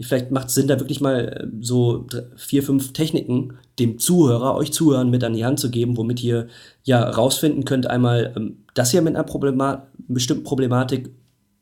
vielleicht 0.02 0.32
macht 0.32 0.48
es 0.48 0.56
Sinn, 0.56 0.68
da 0.68 0.80
wirklich 0.80 1.00
mal 1.00 1.28
äh, 1.28 1.48
so 1.62 2.08
vier, 2.36 2.64
fünf 2.64 2.92
Techniken 2.94 3.54
dem 3.78 4.00
Zuhörer, 4.00 4.56
euch 4.56 4.74
Zuhörern 4.74 5.12
mit 5.12 5.24
an 5.24 5.34
die 5.34 5.46
Hand 5.46 5.60
zu 5.60 5.70
geben, 5.70 5.96
womit 5.96 6.24
ihr 6.24 6.48
ja 6.84 7.08
rausfinden 7.08 7.66
könnt, 7.66 7.88
einmal, 7.88 8.34
ähm, 8.36 8.64
dass 8.74 8.94
ihr 8.96 9.04
mit 9.04 9.16
einer 9.16 9.26
Problema 9.26 9.88
bestimmten 10.08 10.44
Problematik 10.44 11.12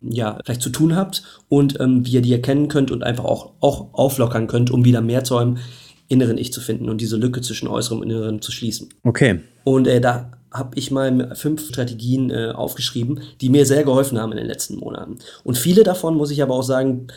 ja, 0.01 0.37
vielleicht 0.45 0.61
zu 0.61 0.69
tun 0.69 0.95
habt 0.95 1.23
und 1.49 1.79
ähm, 1.81 2.05
wie 2.05 2.11
ihr 2.11 2.21
die 2.21 2.31
erkennen 2.31 2.69
könnt 2.69 2.91
und 2.91 3.03
einfach 3.03 3.25
auch, 3.25 3.53
auch 3.59 3.93
auflockern 3.93 4.47
könnt, 4.47 4.71
um 4.71 4.85
wieder 4.85 5.01
mehr 5.01 5.23
zu 5.23 5.35
eurem 5.35 5.57
inneren 6.07 6.37
Ich 6.37 6.53
zu 6.53 6.61
finden 6.61 6.89
und 6.89 7.01
diese 7.01 7.17
Lücke 7.17 7.41
zwischen 7.41 7.67
äußerem 7.67 8.01
und 8.01 8.09
innerem 8.09 8.41
zu 8.41 8.51
schließen. 8.51 8.89
Okay. 9.03 9.39
Und 9.63 9.87
äh, 9.87 9.99
da 9.99 10.31
habe 10.51 10.77
ich 10.77 10.91
mal 10.91 11.35
fünf 11.35 11.67
Strategien 11.67 12.29
äh, 12.29 12.51
aufgeschrieben, 12.55 13.19
die 13.41 13.49
mir 13.49 13.65
sehr 13.65 13.83
geholfen 13.83 14.19
haben 14.19 14.31
in 14.31 14.37
den 14.37 14.47
letzten 14.47 14.77
Monaten. 14.77 15.17
Und 15.43 15.57
viele 15.57 15.83
davon, 15.83 16.15
muss 16.15 16.31
ich 16.31 16.41
aber 16.41 16.53
auch 16.53 16.63
sagen, 16.63 17.07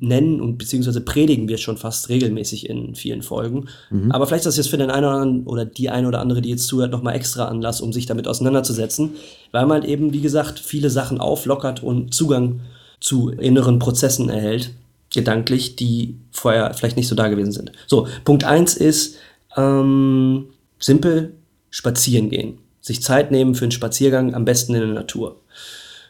nennen 0.00 0.40
und 0.40 0.58
beziehungsweise 0.58 1.00
predigen 1.00 1.48
wir 1.48 1.58
schon 1.58 1.76
fast 1.76 2.08
regelmäßig 2.08 2.68
in 2.68 2.94
vielen 2.94 3.22
Folgen. 3.22 3.68
Mhm. 3.90 4.12
Aber 4.12 4.26
vielleicht 4.26 4.40
ist 4.40 4.46
das 4.46 4.56
jetzt 4.56 4.68
für 4.68 4.76
den 4.76 4.90
einen 4.90 5.04
oder 5.04 5.14
anderen 5.14 5.46
oder 5.46 5.64
die 5.64 5.90
eine 5.90 6.08
oder 6.08 6.20
andere, 6.20 6.42
die 6.42 6.50
jetzt 6.50 6.66
zuhört, 6.66 6.90
nochmal 6.90 7.14
extra 7.14 7.46
Anlass, 7.46 7.80
um 7.80 7.92
sich 7.92 8.06
damit 8.06 8.28
auseinanderzusetzen, 8.28 9.12
weil 9.52 9.66
man 9.66 9.84
eben, 9.84 10.12
wie 10.12 10.20
gesagt, 10.20 10.58
viele 10.58 10.90
Sachen 10.90 11.20
auflockert 11.20 11.82
und 11.82 12.12
Zugang 12.12 12.60
zu 13.00 13.30
inneren 13.30 13.78
Prozessen 13.78 14.28
erhält, 14.28 14.72
gedanklich, 15.16 15.74
die 15.74 16.16
vorher 16.30 16.72
vielleicht 16.74 16.96
nicht 16.96 17.08
so 17.08 17.16
da 17.16 17.26
gewesen 17.26 17.50
sind. 17.50 17.72
So, 17.88 18.06
Punkt 18.24 18.44
eins 18.44 18.76
ist 18.76 19.16
ähm, 19.56 20.46
simpel 20.78 21.34
spazieren 21.70 22.30
gehen. 22.30 22.58
Sich 22.80 23.02
Zeit 23.02 23.32
nehmen 23.32 23.56
für 23.56 23.64
einen 23.64 23.72
Spaziergang, 23.72 24.34
am 24.34 24.44
besten 24.44 24.74
in 24.74 24.82
der 24.82 24.90
Natur. 24.90 25.40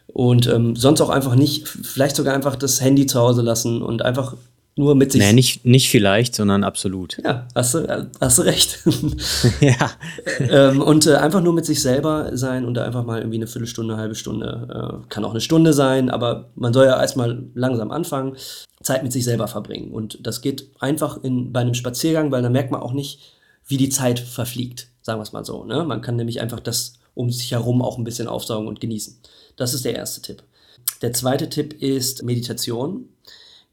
Und 0.08 0.46
ähm, 0.46 0.76
sonst 0.76 1.00
auch 1.00 1.08
einfach 1.08 1.34
nicht, 1.34 1.66
vielleicht 1.68 2.16
sogar 2.16 2.34
einfach 2.34 2.56
das 2.56 2.80
Handy 2.80 3.06
zu 3.06 3.18
Hause 3.18 3.42
lassen 3.42 3.80
und 3.80 4.02
einfach 4.02 4.34
nur 4.78 4.94
mit 4.94 5.10
sich. 5.10 5.22
Nee, 5.22 5.32
nicht, 5.32 5.64
nicht 5.64 5.88
vielleicht, 5.88 6.34
sondern 6.34 6.62
absolut. 6.62 7.16
Ja, 7.24 7.48
hast 7.54 7.74
du, 7.74 8.10
hast 8.20 8.38
du 8.38 8.42
recht. 8.42 8.78
ja. 9.60 9.90
ähm, 10.38 10.82
und 10.82 11.06
äh, 11.06 11.14
einfach 11.14 11.42
nur 11.42 11.54
mit 11.54 11.64
sich 11.64 11.80
selber 11.80 12.36
sein 12.36 12.66
und 12.66 12.76
einfach 12.76 13.04
mal 13.04 13.20
irgendwie 13.20 13.38
eine 13.38 13.46
Viertelstunde, 13.46 13.94
eine 13.94 14.02
halbe 14.02 14.14
Stunde, 14.14 15.00
äh, 15.02 15.08
kann 15.08 15.24
auch 15.24 15.30
eine 15.30 15.40
Stunde 15.40 15.72
sein, 15.72 16.10
aber 16.10 16.50
man 16.56 16.74
soll 16.74 16.84
ja 16.84 17.00
erstmal 17.00 17.44
langsam 17.54 17.90
anfangen, 17.90 18.36
Zeit 18.82 19.02
mit 19.02 19.12
sich 19.12 19.24
selber 19.24 19.48
verbringen. 19.48 19.92
Und 19.92 20.18
das 20.26 20.42
geht 20.42 20.68
einfach 20.78 21.22
in, 21.22 21.52
bei 21.52 21.60
einem 21.60 21.74
Spaziergang, 21.74 22.30
weil 22.30 22.42
dann 22.42 22.52
merkt 22.52 22.70
man 22.70 22.82
auch 22.82 22.92
nicht, 22.92 23.20
wie 23.66 23.78
die 23.78 23.88
Zeit 23.88 24.20
verfliegt, 24.20 24.88
sagen 25.00 25.18
wir 25.18 25.22
es 25.24 25.32
mal 25.32 25.44
so. 25.44 25.64
Ne? 25.64 25.84
Man 25.84 26.02
kann 26.02 26.16
nämlich 26.16 26.40
einfach 26.42 26.60
das 26.60 26.98
um 27.14 27.30
sich 27.30 27.52
herum 27.52 27.80
auch 27.80 27.96
ein 27.96 28.04
bisschen 28.04 28.28
aufsaugen 28.28 28.68
und 28.68 28.80
genießen. 28.80 29.16
Das 29.56 29.72
ist 29.72 29.86
der 29.86 29.94
erste 29.96 30.20
Tipp. 30.20 30.42
Der 31.00 31.14
zweite 31.14 31.48
Tipp 31.48 31.72
ist 31.82 32.22
Meditation. 32.22 33.08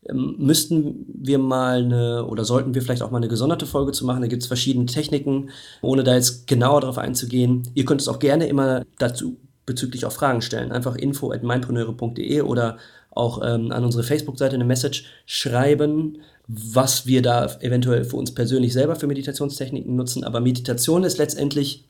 Ähm, 0.09 0.35
müssten 0.37 1.05
wir 1.07 1.37
mal 1.37 1.83
eine 1.83 2.25
oder 2.25 2.43
sollten 2.45 2.73
wir 2.73 2.81
vielleicht 2.81 3.01
auch 3.01 3.11
mal 3.11 3.17
eine 3.17 3.27
gesonderte 3.27 3.65
Folge 3.65 3.91
zu 3.91 4.05
machen. 4.05 4.21
Da 4.21 4.27
gibt 4.27 4.43
es 4.43 4.47
verschiedene 4.47 4.85
Techniken, 4.85 5.49
ohne 5.81 6.03
da 6.03 6.15
jetzt 6.15 6.47
genauer 6.47 6.81
darauf 6.81 6.97
einzugehen. 6.97 7.63
Ihr 7.73 7.85
könnt 7.85 8.01
es 8.01 8.07
auch 8.07 8.19
gerne 8.19 8.47
immer 8.47 8.83
dazu 8.97 9.37
bezüglich 9.65 10.05
auch 10.05 10.11
Fragen 10.11 10.41
stellen. 10.41 10.71
Einfach 10.71 10.95
info 10.95 11.31
at 11.31 11.43
mindpreneure.de 11.43 12.41
oder 12.41 12.77
auch 13.11 13.41
ähm, 13.43 13.71
an 13.71 13.85
unsere 13.85 14.03
Facebook-Seite 14.03 14.55
eine 14.55 14.65
Message 14.65 15.05
schreiben, 15.25 16.17
was 16.47 17.05
wir 17.05 17.21
da 17.21 17.45
eventuell 17.61 18.03
für 18.03 18.17
uns 18.17 18.33
persönlich 18.33 18.73
selber 18.73 18.95
für 18.95 19.07
Meditationstechniken 19.07 19.95
nutzen. 19.95 20.23
Aber 20.23 20.41
Meditation 20.41 21.03
ist 21.03 21.17
letztendlich, 21.17 21.85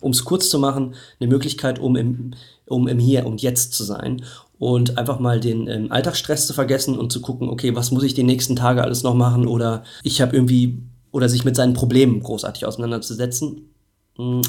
um 0.00 0.12
es 0.12 0.24
kurz 0.24 0.48
zu 0.48 0.58
machen, 0.58 0.94
eine 1.20 1.28
Möglichkeit, 1.28 1.78
um 1.78 1.96
im, 1.96 2.34
um 2.64 2.88
im 2.88 2.98
Hier 2.98 3.26
und 3.26 3.42
Jetzt 3.42 3.74
zu 3.74 3.84
sein 3.84 4.22
und 4.62 4.96
einfach 4.96 5.18
mal 5.18 5.40
den 5.40 5.66
ähm, 5.66 5.90
Alltagsstress 5.90 6.46
zu 6.46 6.52
vergessen 6.52 6.96
und 6.96 7.10
zu 7.10 7.20
gucken, 7.20 7.48
okay, 7.48 7.74
was 7.74 7.90
muss 7.90 8.04
ich 8.04 8.14
die 8.14 8.22
nächsten 8.22 8.54
Tage 8.54 8.84
alles 8.84 9.02
noch 9.02 9.12
machen 9.12 9.48
oder 9.48 9.82
ich 10.04 10.20
habe 10.20 10.36
irgendwie 10.36 10.78
oder 11.10 11.28
sich 11.28 11.44
mit 11.44 11.56
seinen 11.56 11.74
Problemen 11.74 12.22
großartig 12.22 12.64
auseinanderzusetzen, 12.64 13.72
mh, 14.16 14.24
hm, 14.24 14.42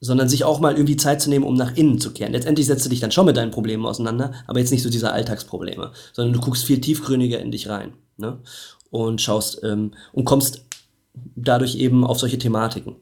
sondern 0.00 0.28
sich 0.28 0.44
auch 0.44 0.60
mal 0.60 0.74
irgendwie 0.74 0.98
Zeit 0.98 1.22
zu 1.22 1.30
nehmen, 1.30 1.46
um 1.46 1.54
nach 1.54 1.74
innen 1.78 1.98
zu 1.98 2.10
kehren. 2.10 2.32
Letztendlich 2.32 2.66
setzt 2.66 2.84
du 2.84 2.90
dich 2.90 3.00
dann 3.00 3.10
schon 3.10 3.24
mit 3.24 3.38
deinen 3.38 3.52
Problemen 3.52 3.86
auseinander, 3.86 4.32
aber 4.46 4.58
jetzt 4.58 4.70
nicht 4.70 4.82
so 4.82 4.90
diese 4.90 5.10
Alltagsprobleme, 5.10 5.92
sondern 6.12 6.34
du 6.34 6.40
guckst 6.40 6.66
viel 6.66 6.82
tiefgründiger 6.82 7.40
in 7.40 7.52
dich 7.52 7.70
rein 7.70 7.94
ne? 8.18 8.36
und 8.90 9.22
schaust 9.22 9.64
ähm, 9.64 9.92
und 10.12 10.26
kommst 10.26 10.66
dadurch 11.36 11.76
eben 11.76 12.04
auf 12.04 12.20
solche 12.20 12.36
Thematiken. 12.36 12.96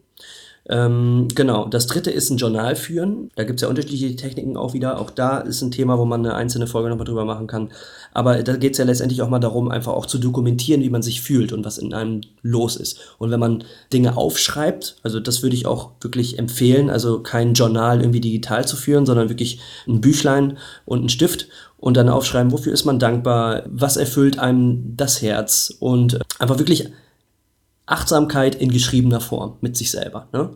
Ähm, 0.68 1.28
genau, 1.34 1.66
das 1.66 1.86
dritte 1.86 2.10
ist 2.10 2.30
ein 2.30 2.36
Journal 2.36 2.76
führen. 2.76 3.30
Da 3.34 3.44
gibt 3.44 3.58
es 3.58 3.62
ja 3.62 3.68
unterschiedliche 3.68 4.14
Techniken 4.14 4.56
auch 4.56 4.74
wieder. 4.74 5.00
Auch 5.00 5.10
da 5.10 5.38
ist 5.38 5.62
ein 5.62 5.70
Thema, 5.70 5.98
wo 5.98 6.04
man 6.04 6.24
eine 6.24 6.34
einzelne 6.34 6.66
Folge 6.66 6.90
nochmal 6.90 7.06
drüber 7.06 7.24
machen 7.24 7.46
kann. 7.46 7.70
Aber 8.12 8.42
da 8.42 8.56
geht 8.56 8.72
es 8.72 8.78
ja 8.78 8.84
letztendlich 8.84 9.22
auch 9.22 9.28
mal 9.28 9.38
darum, 9.38 9.70
einfach 9.70 9.92
auch 9.92 10.06
zu 10.06 10.18
dokumentieren, 10.18 10.82
wie 10.82 10.90
man 10.90 11.02
sich 11.02 11.22
fühlt 11.22 11.52
und 11.52 11.64
was 11.64 11.78
in 11.78 11.94
einem 11.94 12.20
los 12.42 12.76
ist. 12.76 12.98
Und 13.18 13.30
wenn 13.30 13.40
man 13.40 13.64
Dinge 13.92 14.16
aufschreibt, 14.16 14.96
also 15.02 15.18
das 15.18 15.42
würde 15.42 15.56
ich 15.56 15.66
auch 15.66 15.92
wirklich 16.00 16.38
empfehlen, 16.38 16.90
also 16.90 17.20
kein 17.20 17.54
Journal 17.54 18.00
irgendwie 18.00 18.20
digital 18.20 18.66
zu 18.66 18.76
führen, 18.76 19.06
sondern 19.06 19.28
wirklich 19.28 19.60
ein 19.88 20.00
Büchlein 20.00 20.58
und 20.84 21.04
ein 21.04 21.08
Stift 21.08 21.48
und 21.78 21.96
dann 21.96 22.08
aufschreiben, 22.08 22.52
wofür 22.52 22.72
ist 22.72 22.84
man 22.84 22.98
dankbar, 22.98 23.62
was 23.66 23.96
erfüllt 23.96 24.38
einem 24.38 24.96
das 24.96 25.22
Herz 25.22 25.74
und 25.80 26.20
einfach 26.38 26.58
wirklich 26.58 26.90
Achtsamkeit 27.90 28.54
in 28.54 28.70
geschriebener 28.70 29.20
Form 29.20 29.56
mit 29.60 29.76
sich 29.76 29.90
selber. 29.90 30.28
Ne? 30.32 30.50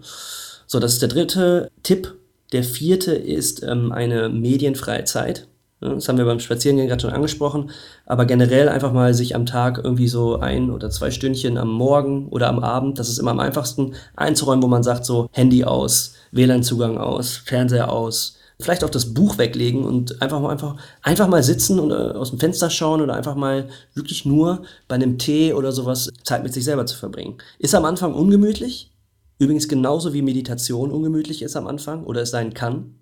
So, 0.67 0.79
das 0.79 0.95
ist 0.95 1.03
der 1.03 1.09
dritte 1.09 1.71
Tipp. 1.83 2.15
Der 2.53 2.63
vierte 2.63 3.13
ist 3.13 3.63
ähm, 3.63 3.93
eine 3.93 4.29
medienfreie 4.29 5.05
Zeit. 5.05 5.49
Ne? 5.81 5.95
Das 5.95 6.09
haben 6.09 6.19
wir 6.19 6.25
beim 6.25 6.41
Spazierengehen 6.41 6.89
gerade 6.89 7.03
schon 7.03 7.11
angesprochen. 7.11 7.71
Aber 8.07 8.25
generell 8.25 8.69
einfach 8.69 8.93
mal 8.93 9.15
sich 9.15 9.35
am 9.35 9.47
Tag 9.47 9.81
irgendwie 9.83 10.09
so 10.09 10.39
ein 10.39 10.71
oder 10.71 10.91
zwei 10.91 11.11
Stündchen 11.11 11.59
am 11.59 11.71
Morgen 11.71 12.29
oder 12.29 12.49
am 12.49 12.61
Abend, 12.61 12.99
das 12.99 13.09
ist 13.09 13.19
immer 13.19 13.33
am 13.33 13.41
einfachsten, 13.41 13.95
einzuräumen, 14.17 14.63
wo 14.63 14.69
man 14.69 14.83
sagt 14.83 15.05
so 15.05 15.29
Handy 15.33 15.65
aus, 15.65 16.15
WLAN-Zugang 16.33 16.99
aus, 16.99 17.37
Fernseher 17.37 17.93
aus, 17.93 18.39
vielleicht 18.61 18.85
auch 18.85 18.91
das 18.91 19.13
Buch 19.15 19.39
weglegen 19.39 19.85
und 19.85 20.23
einfach 20.23 20.41
mal, 20.41 20.51
einfach, 20.51 20.77
einfach 21.03 21.29
mal 21.29 21.43
sitzen 21.43 21.81
und 21.81 21.91
äh, 21.91 21.95
aus 21.95 22.31
dem 22.31 22.39
Fenster 22.39 22.71
schauen 22.71 23.01
oder 23.01 23.15
einfach 23.15 23.35
mal 23.35 23.69
wirklich 23.95 24.25
nur 24.25 24.63
bei 24.89 24.95
einem 24.95 25.19
Tee 25.19 25.53
oder 25.53 25.73
sowas 25.73 26.11
Zeit 26.23 26.43
mit 26.43 26.53
sich 26.53 26.65
selber 26.65 26.87
zu 26.87 26.97
verbringen. 26.97 27.39
Ist 27.59 27.75
am 27.75 27.85
Anfang 27.85 28.15
ungemütlich, 28.15 28.93
übrigens 29.39 29.69
genauso 29.69 30.13
wie 30.13 30.23
Meditation 30.23 30.93
ungemütlich 30.93 31.43
ist 31.43 31.57
am 31.57 31.67
Anfang 31.67 32.05
oder 32.05 32.23
es 32.23 32.31
sein 32.31 32.55
kann, 32.55 32.95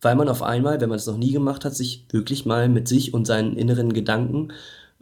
weil 0.00 0.16
man 0.16 0.28
auf 0.28 0.42
einmal, 0.42 0.80
wenn 0.80 0.88
man 0.88 0.98
es 0.98 1.06
noch 1.06 1.18
nie 1.18 1.32
gemacht 1.32 1.64
hat, 1.64 1.74
sich 1.74 2.06
wirklich 2.10 2.46
mal 2.46 2.68
mit 2.68 2.88
sich 2.88 3.12
und 3.14 3.26
seinen 3.26 3.56
inneren 3.56 3.92
Gedanken 3.92 4.52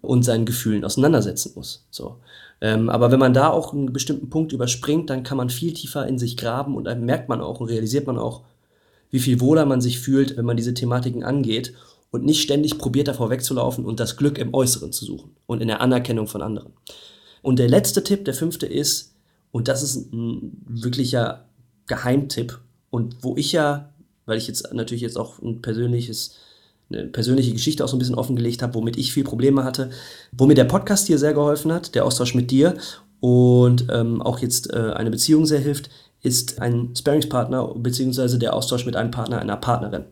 und 0.00 0.24
seinen 0.24 0.46
Gefühlen 0.46 0.84
auseinandersetzen 0.84 1.52
muss. 1.54 1.86
So. 1.90 2.16
Ähm, 2.60 2.90
aber 2.90 3.10
wenn 3.10 3.20
man 3.20 3.34
da 3.34 3.48
auch 3.48 3.72
einen 3.72 3.92
bestimmten 3.92 4.30
Punkt 4.30 4.52
überspringt, 4.52 5.10
dann 5.10 5.22
kann 5.22 5.36
man 5.36 5.48
viel 5.48 5.72
tiefer 5.72 6.06
in 6.06 6.18
sich 6.18 6.36
graben 6.36 6.76
und 6.76 6.84
dann 6.84 7.04
merkt 7.04 7.28
man 7.28 7.40
auch 7.40 7.60
und 7.60 7.68
realisiert 7.68 8.06
man 8.06 8.18
auch, 8.18 8.42
wie 9.12 9.20
viel 9.20 9.40
wohler 9.40 9.66
man 9.66 9.80
sich 9.80 10.00
fühlt, 10.00 10.36
wenn 10.36 10.44
man 10.44 10.56
diese 10.56 10.74
Thematiken 10.74 11.22
angeht 11.22 11.74
und 12.10 12.24
nicht 12.24 12.42
ständig 12.42 12.78
probiert 12.78 13.06
davor 13.06 13.30
wegzulaufen 13.30 13.84
und 13.84 14.00
das 14.00 14.16
Glück 14.16 14.38
im 14.38 14.52
Äußeren 14.52 14.90
zu 14.90 15.04
suchen 15.04 15.36
und 15.46 15.62
in 15.62 15.68
der 15.68 15.80
Anerkennung 15.80 16.26
von 16.26 16.42
anderen. 16.42 16.72
Und 17.42 17.58
der 17.58 17.68
letzte 17.68 18.02
Tipp, 18.02 18.24
der 18.24 18.34
fünfte 18.34 18.66
ist, 18.66 19.14
und 19.52 19.68
das 19.68 19.82
ist 19.82 20.12
ein 20.12 20.64
wirklicher 20.66 21.46
Geheimtipp 21.86 22.58
und 22.90 23.16
wo 23.22 23.36
ich 23.36 23.52
ja, 23.52 23.92
weil 24.24 24.38
ich 24.38 24.48
jetzt 24.48 24.72
natürlich 24.72 25.02
jetzt 25.02 25.18
auch 25.18 25.40
ein 25.40 25.62
persönliches 25.62 26.36
eine 26.90 27.06
persönliche 27.06 27.52
Geschichte 27.52 27.84
auch 27.84 27.88
so 27.88 27.96
ein 27.96 27.98
bisschen 27.98 28.16
offengelegt 28.16 28.62
habe, 28.62 28.74
womit 28.74 28.98
ich 28.98 29.12
viel 29.12 29.24
Probleme 29.24 29.64
hatte, 29.64 29.90
wo 30.32 30.46
mir 30.46 30.54
der 30.54 30.64
Podcast 30.64 31.06
hier 31.06 31.18
sehr 31.18 31.32
geholfen 31.32 31.72
hat, 31.72 31.94
der 31.94 32.04
Austausch 32.04 32.34
mit 32.34 32.50
dir 32.50 32.76
und 33.20 33.86
ähm, 33.90 34.20
auch 34.20 34.40
jetzt 34.40 34.72
äh, 34.72 34.92
eine 34.94 35.10
Beziehung 35.10 35.46
sehr 35.46 35.60
hilft, 35.60 35.90
ist 36.22 36.60
ein 36.60 36.94
Sparingspartner 36.96 37.74
bzw. 37.76 38.38
der 38.38 38.54
Austausch 38.54 38.86
mit 38.86 38.96
einem 38.96 39.10
Partner, 39.10 39.40
einer 39.40 39.56
Partnerin. 39.56 40.04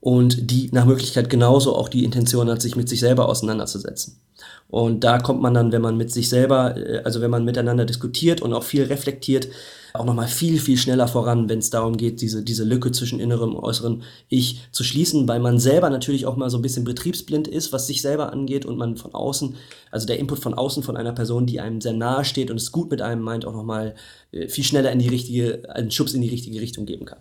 Und 0.00 0.50
die 0.50 0.68
nach 0.72 0.84
Möglichkeit 0.84 1.30
genauso 1.30 1.76
auch 1.76 1.88
die 1.88 2.04
Intention 2.04 2.50
hat, 2.50 2.60
sich 2.60 2.76
mit 2.76 2.88
sich 2.88 3.00
selber 3.00 3.28
auseinanderzusetzen. 3.28 4.20
Und 4.68 5.04
da 5.04 5.18
kommt 5.18 5.40
man 5.40 5.54
dann, 5.54 5.70
wenn 5.70 5.82
man 5.82 5.96
mit 5.96 6.10
sich 6.10 6.28
selber, 6.28 6.76
äh, 6.76 7.02
also 7.04 7.20
wenn 7.20 7.30
man 7.30 7.44
miteinander 7.44 7.84
diskutiert 7.84 8.42
und 8.42 8.52
auch 8.52 8.64
viel 8.64 8.84
reflektiert, 8.84 9.48
auch 9.94 10.04
nochmal 10.04 10.28
viel, 10.28 10.58
viel 10.58 10.76
schneller 10.76 11.08
voran, 11.08 11.48
wenn 11.48 11.58
es 11.58 11.70
darum 11.70 11.96
geht, 11.96 12.20
diese, 12.20 12.42
diese 12.42 12.64
Lücke 12.64 12.92
zwischen 12.92 13.20
innerem 13.20 13.54
und 13.54 13.62
äußeren 13.62 14.02
Ich 14.28 14.60
zu 14.72 14.84
schließen, 14.84 15.28
weil 15.28 15.40
man 15.40 15.58
selber 15.58 15.90
natürlich 15.90 16.26
auch 16.26 16.36
mal 16.36 16.50
so 16.50 16.58
ein 16.58 16.62
bisschen 16.62 16.84
betriebsblind 16.84 17.48
ist, 17.48 17.72
was 17.72 17.86
sich 17.86 18.02
selber 18.02 18.32
angeht 18.32 18.64
und 18.64 18.78
man 18.78 18.96
von 18.96 19.14
außen, 19.14 19.56
also 19.90 20.06
der 20.06 20.18
Input 20.18 20.38
von 20.38 20.54
außen 20.54 20.82
von 20.82 20.96
einer 20.96 21.12
Person, 21.12 21.46
die 21.46 21.60
einem 21.60 21.80
sehr 21.80 21.92
nahe 21.92 22.24
steht 22.24 22.50
und 22.50 22.56
es 22.56 22.72
gut 22.72 22.90
mit 22.90 23.02
einem 23.02 23.22
meint, 23.22 23.44
auch 23.44 23.54
nochmal 23.54 23.94
äh, 24.32 24.48
viel 24.48 24.64
schneller 24.64 24.92
in 24.92 24.98
die 24.98 25.08
richtige, 25.08 25.68
einen 25.74 25.90
Schubs 25.90 26.14
in 26.14 26.22
die 26.22 26.30
richtige 26.30 26.60
Richtung 26.60 26.86
geben 26.86 27.04
kann. 27.04 27.18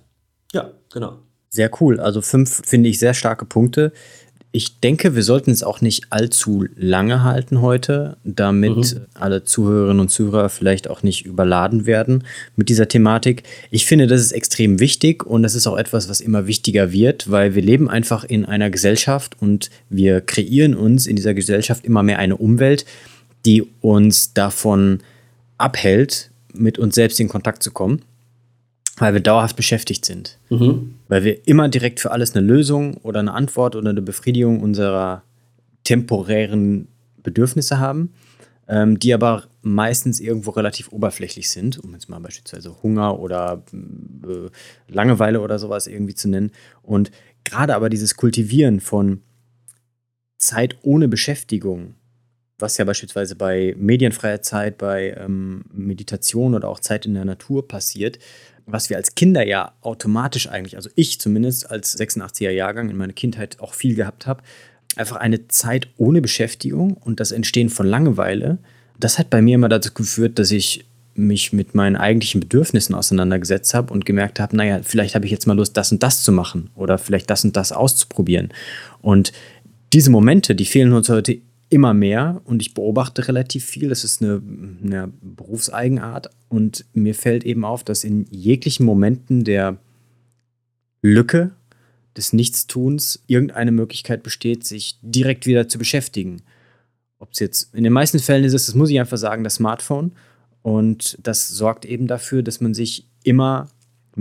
Ja, 0.53 0.71
genau. 0.91 1.19
Sehr 1.49 1.69
cool. 1.81 1.99
Also 1.99 2.21
fünf 2.21 2.61
finde 2.65 2.89
ich 2.89 2.99
sehr 2.99 3.13
starke 3.13 3.45
Punkte. 3.45 3.91
Ich 4.53 4.81
denke, 4.81 5.15
wir 5.15 5.23
sollten 5.23 5.51
es 5.51 5.63
auch 5.63 5.79
nicht 5.79 6.07
allzu 6.09 6.65
lange 6.75 7.23
halten 7.23 7.61
heute, 7.61 8.17
damit 8.25 8.75
mhm. 8.75 9.05
alle 9.13 9.45
Zuhörerinnen 9.45 10.01
und 10.01 10.09
Zuhörer 10.09 10.49
vielleicht 10.49 10.89
auch 10.89 11.03
nicht 11.03 11.25
überladen 11.25 11.85
werden 11.85 12.25
mit 12.57 12.67
dieser 12.67 12.89
Thematik. 12.89 13.43
Ich 13.69 13.85
finde, 13.85 14.07
das 14.07 14.19
ist 14.19 14.33
extrem 14.33 14.81
wichtig 14.81 15.25
und 15.25 15.43
das 15.43 15.55
ist 15.55 15.67
auch 15.67 15.77
etwas, 15.77 16.09
was 16.09 16.19
immer 16.19 16.47
wichtiger 16.47 16.91
wird, 16.91 17.31
weil 17.31 17.55
wir 17.55 17.61
leben 17.61 17.89
einfach 17.89 18.25
in 18.25 18.43
einer 18.43 18.69
Gesellschaft 18.69 19.37
und 19.39 19.69
wir 19.89 20.19
kreieren 20.19 20.75
uns 20.75 21.07
in 21.07 21.15
dieser 21.15 21.33
Gesellschaft 21.33 21.85
immer 21.85 22.03
mehr 22.03 22.19
eine 22.19 22.35
Umwelt, 22.35 22.85
die 23.45 23.63
uns 23.79 24.33
davon 24.33 24.99
abhält, 25.57 26.29
mit 26.53 26.77
uns 26.77 26.95
selbst 26.95 27.21
in 27.21 27.29
Kontakt 27.29 27.63
zu 27.63 27.71
kommen 27.71 28.01
weil 28.97 29.13
wir 29.13 29.21
dauerhaft 29.21 29.55
beschäftigt 29.55 30.05
sind. 30.05 30.37
Mhm. 30.49 30.95
Weil 31.07 31.23
wir 31.23 31.47
immer 31.47 31.69
direkt 31.69 31.99
für 31.99 32.11
alles 32.11 32.35
eine 32.35 32.45
Lösung 32.45 32.97
oder 32.97 33.19
eine 33.19 33.33
Antwort 33.33 33.75
oder 33.75 33.89
eine 33.89 34.01
Befriedigung 34.01 34.61
unserer 34.61 35.23
temporären 35.83 36.87
Bedürfnisse 37.23 37.79
haben. 37.79 38.13
ähm, 38.71 38.97
die 38.97 39.13
aber 39.13 39.43
meistens 39.61 40.19
irgendwo 40.19 40.51
relativ 40.51 40.91
oberflächlich 40.93 41.49
sind, 41.49 41.77
um 41.77 41.93
jetzt 41.93 42.09
mal 42.09 42.19
beispielsweise 42.19 42.81
Hunger 42.81 43.19
oder 43.19 43.63
äh, 43.73 44.49
Langeweile 44.87 45.41
oder 45.41 45.59
sowas 45.59 45.87
irgendwie 45.87 46.15
zu 46.15 46.29
nennen. 46.29 46.51
Und 46.81 47.11
gerade 47.43 47.75
aber 47.75 47.89
dieses 47.89 48.15
Kultivieren 48.15 48.79
von 48.79 49.21
Zeit 50.37 50.77
ohne 50.83 51.09
Beschäftigung, 51.09 51.95
was 52.57 52.77
ja 52.77 52.85
beispielsweise 52.85 53.35
bei 53.35 53.75
medienfreier 53.77 54.41
Zeit, 54.41 54.77
bei 54.77 55.15
ähm, 55.19 55.65
Meditation 55.73 56.55
oder 56.55 56.69
auch 56.69 56.79
Zeit 56.79 57.05
in 57.05 57.13
der 57.13 57.25
Natur 57.25 57.67
passiert, 57.67 58.19
was 58.65 58.89
wir 58.89 58.97
als 58.97 59.15
Kinder 59.15 59.45
ja 59.45 59.73
automatisch 59.81 60.47
eigentlich, 60.47 60.75
also 60.75 60.89
ich 60.95 61.19
zumindest 61.19 61.69
als 61.69 61.97
86er 61.99 62.49
Jahrgang 62.49 62.89
in 62.89 62.97
meiner 62.97 63.13
Kindheit 63.13 63.59
auch 63.59 63.73
viel 63.73 63.95
gehabt 63.95 64.27
habe, 64.27 64.43
einfach 64.95 65.17
eine 65.17 65.47
Zeit 65.47 65.87
ohne 65.97 66.21
Beschäftigung 66.21 66.93
und 66.93 67.19
das 67.19 67.31
Entstehen 67.31 67.69
von 67.69 67.85
Langeweile, 67.85 68.57
das 68.99 69.19
hat 69.19 69.29
bei 69.29 69.41
mir 69.41 69.55
immer 69.55 69.69
dazu 69.69 69.93
geführt, 69.93 70.39
dass 70.39 70.51
ich 70.51 70.85
mich 71.13 71.51
mit 71.51 71.75
meinen 71.75 71.95
eigentlichen 71.95 72.39
Bedürfnissen 72.39 72.95
auseinandergesetzt 72.95 73.73
habe 73.73 73.93
und 73.93 74.05
gemerkt 74.05 74.39
habe, 74.39 74.55
naja, 74.55 74.79
vielleicht 74.83 75.15
habe 75.15 75.25
ich 75.25 75.31
jetzt 75.31 75.45
mal 75.45 75.57
Lust, 75.57 75.75
das 75.75 75.91
und 75.91 76.01
das 76.03 76.23
zu 76.23 76.31
machen 76.31 76.69
oder 76.75 76.97
vielleicht 76.97 77.29
das 77.29 77.43
und 77.43 77.55
das 77.57 77.71
auszuprobieren. 77.71 78.49
Und 79.01 79.33
diese 79.93 80.09
Momente, 80.09 80.55
die 80.55 80.65
fehlen 80.65 80.93
uns 80.93 81.09
heute 81.09 81.39
immer 81.71 81.93
mehr 81.93 82.41
und 82.43 82.61
ich 82.61 82.73
beobachte 82.73 83.27
relativ 83.29 83.65
viel. 83.65 83.89
Das 83.89 84.03
ist 84.03 84.21
eine, 84.21 84.41
eine 84.83 85.11
Berufseigenart 85.21 86.29
und 86.49 86.85
mir 86.93 87.15
fällt 87.15 87.45
eben 87.45 87.63
auf, 87.63 87.83
dass 87.83 88.03
in 88.03 88.25
jeglichen 88.29 88.85
Momenten 88.85 89.45
der 89.45 89.77
Lücke 91.01 91.51
des 92.17 92.33
Nichtstuns 92.33 93.23
irgendeine 93.25 93.71
Möglichkeit 93.71 94.21
besteht, 94.21 94.65
sich 94.65 94.99
direkt 95.01 95.45
wieder 95.45 95.69
zu 95.69 95.77
beschäftigen. 95.77 96.41
Ob 97.19 97.31
es 97.31 97.39
jetzt 97.39 97.73
in 97.73 97.85
den 97.85 97.93
meisten 97.93 98.19
Fällen 98.19 98.43
ist 98.43 98.53
das 98.53 98.75
muss 98.75 98.89
ich 98.89 98.99
einfach 98.99 99.17
sagen, 99.17 99.45
das 99.45 99.55
Smartphone. 99.55 100.11
Und 100.61 101.17
das 101.23 101.47
sorgt 101.47 101.85
eben 101.85 102.05
dafür, 102.05 102.43
dass 102.43 102.59
man 102.59 102.73
sich 102.73 103.07
immer 103.23 103.69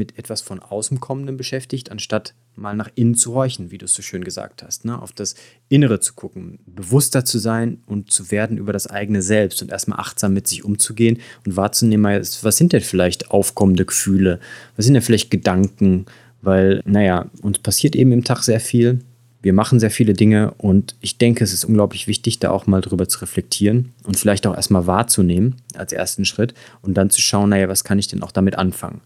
mit 0.01 0.19
etwas 0.19 0.41
von 0.41 0.59
außen 0.59 0.99
kommendem 0.99 1.37
beschäftigt, 1.37 1.93
anstatt 1.93 2.35
mal 2.57 2.75
nach 2.75 2.89
innen 2.95 3.15
zu 3.15 3.35
horchen, 3.35 3.71
wie 3.71 3.79
du 3.79 3.85
es 3.85 3.93
so 3.93 4.03
schön 4.03 4.25
gesagt 4.25 4.63
hast, 4.63 4.85
ne? 4.85 5.01
auf 5.01 5.13
das 5.13 5.35
Innere 5.69 6.01
zu 6.01 6.15
gucken, 6.15 6.59
bewusster 6.67 7.25
zu 7.25 7.39
sein 7.39 7.83
und 7.87 8.11
zu 8.11 8.31
werden 8.31 8.57
über 8.57 8.73
das 8.73 8.87
eigene 8.87 9.23
Selbst 9.23 9.63
und 9.63 9.71
erstmal 9.71 10.01
achtsam 10.01 10.33
mit 10.33 10.49
sich 10.49 10.65
umzugehen 10.65 11.19
und 11.47 11.57
wahrzunehmen, 11.57 12.21
was 12.43 12.57
sind 12.57 12.73
denn 12.73 12.81
vielleicht 12.81 13.31
aufkommende 13.31 13.85
Gefühle, 13.85 14.41
was 14.77 14.87
sind 14.87 14.95
denn 14.95 15.03
vielleicht 15.03 15.31
Gedanken, 15.31 16.07
weil, 16.43 16.83
naja, 16.87 17.27
uns 17.43 17.59
passiert 17.59 17.95
eben 17.95 18.13
im 18.13 18.25
Tag 18.25 18.43
sehr 18.43 18.61
viel. 18.61 19.01
Wir 19.43 19.53
machen 19.55 19.81
sehr 19.81 19.91
viele 19.91 20.13
Dinge 20.13 20.53
und 20.59 20.97
ich 21.01 21.17
denke, 21.17 21.45
es 21.45 21.55
ist 21.55 21.65
unglaublich 21.65 22.07
wichtig, 22.07 22.41
da 22.41 22.51
auch 22.51 22.67
mal 22.67 22.83
drüber 22.83 23.09
zu 23.09 23.21
reflektieren 23.21 23.93
und 24.05 24.19
vielleicht 24.19 24.47
auch 24.47 24.55
erstmal 24.55 24.87
wahrzunehmen 24.87 25.57
als 25.75 25.95
ersten 25.95 26.27
Schritt 26.27 26.53
und 26.83 26.95
dann 26.95 27.09
zu 27.09 27.23
schauen, 27.23 27.51
naja, 27.51 27.69
was 27.69 27.85
kann 27.85 27.99
ich 27.99 28.09
denn 28.09 28.23
auch 28.23 28.33
damit 28.33 28.57
anfangen? 28.59 29.01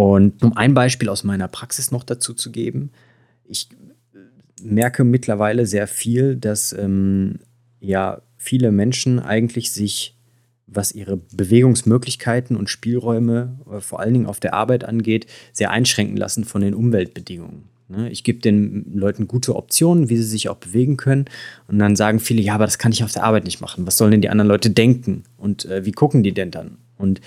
Und 0.00 0.42
um 0.42 0.56
ein 0.56 0.72
Beispiel 0.72 1.10
aus 1.10 1.24
meiner 1.24 1.46
Praxis 1.46 1.90
noch 1.90 2.04
dazu 2.04 2.32
zu 2.32 2.50
geben, 2.50 2.90
ich 3.44 3.68
merke 4.62 5.04
mittlerweile 5.04 5.66
sehr 5.66 5.86
viel, 5.86 6.36
dass 6.36 6.72
ähm, 6.72 7.40
ja 7.80 8.22
viele 8.38 8.72
Menschen 8.72 9.18
eigentlich 9.18 9.72
sich 9.72 10.16
was 10.66 10.92
ihre 10.92 11.18
Bewegungsmöglichkeiten 11.18 12.56
und 12.56 12.70
Spielräume 12.70 13.58
äh, 13.70 13.80
vor 13.80 14.00
allen 14.00 14.14
Dingen 14.14 14.26
auf 14.26 14.40
der 14.40 14.54
Arbeit 14.54 14.84
angeht, 14.84 15.26
sehr 15.52 15.70
einschränken 15.70 16.16
lassen 16.16 16.44
von 16.44 16.62
den 16.62 16.72
Umweltbedingungen. 16.72 17.64
Ne? 17.88 18.08
Ich 18.08 18.24
gebe 18.24 18.38
den 18.38 18.90
Leuten 18.94 19.28
gute 19.28 19.54
Optionen, 19.54 20.08
wie 20.08 20.16
sie 20.16 20.22
sich 20.22 20.48
auch 20.48 20.56
bewegen 20.56 20.96
können. 20.96 21.26
Und 21.68 21.78
dann 21.78 21.94
sagen 21.94 22.20
viele, 22.20 22.40
ja, 22.40 22.54
aber 22.54 22.64
das 22.64 22.78
kann 22.78 22.92
ich 22.92 23.04
auf 23.04 23.12
der 23.12 23.24
Arbeit 23.24 23.44
nicht 23.44 23.60
machen. 23.60 23.86
Was 23.86 23.98
sollen 23.98 24.12
denn 24.12 24.22
die 24.22 24.30
anderen 24.30 24.48
Leute 24.48 24.70
denken? 24.70 25.24
Und 25.36 25.66
äh, 25.66 25.84
wie 25.84 25.92
gucken 25.92 26.22
die 26.22 26.32
denn 26.32 26.50
dann? 26.50 26.78
Und 26.96 27.20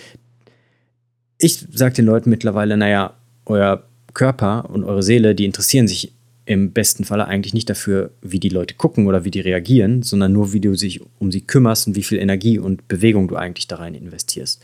ich 1.43 1.65
sage 1.71 1.95
den 1.95 2.05
Leuten 2.05 2.29
mittlerweile, 2.29 2.77
naja, 2.77 3.13
euer 3.45 3.83
Körper 4.13 4.69
und 4.69 4.83
eure 4.85 5.03
Seele, 5.03 5.35
die 5.35 5.45
interessieren 5.45 5.87
sich 5.87 6.13
im 6.45 6.71
besten 6.71 7.03
Falle 7.03 7.27
eigentlich 7.27 7.53
nicht 7.53 7.69
dafür, 7.69 8.11
wie 8.21 8.39
die 8.39 8.49
Leute 8.49 8.75
gucken 8.75 9.07
oder 9.07 9.25
wie 9.25 9.31
die 9.31 9.41
reagieren, 9.41 10.03
sondern 10.03 10.31
nur, 10.31 10.53
wie 10.53 10.59
du 10.59 10.71
dich 10.71 11.01
um 11.19 11.31
sie 11.31 11.41
kümmerst 11.41 11.87
und 11.87 11.95
wie 11.95 12.03
viel 12.03 12.19
Energie 12.19 12.59
und 12.59 12.87
Bewegung 12.87 13.27
du 13.27 13.35
eigentlich 13.35 13.67
da 13.67 13.77
rein 13.77 13.95
investierst. 13.95 14.61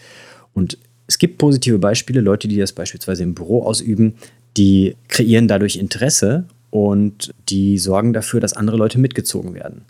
Und 0.54 0.78
es 1.08 1.18
gibt 1.18 1.38
positive 1.38 1.80
Beispiele, 1.80 2.22
Leute, 2.22 2.48
die 2.48 2.58
das 2.58 2.74
beispielsweise 2.74 3.24
im 3.24 3.34
Büro 3.34 3.64
ausüben, 3.64 4.16
die 4.56 4.96
kreieren 5.08 5.48
dadurch 5.48 5.76
Interesse 5.76 6.46
und 6.70 7.34
die 7.50 7.78
sorgen 7.78 8.14
dafür, 8.14 8.40
dass 8.40 8.54
andere 8.54 8.78
Leute 8.78 9.00
mitgezogen 9.00 9.54
werden. 9.54 9.84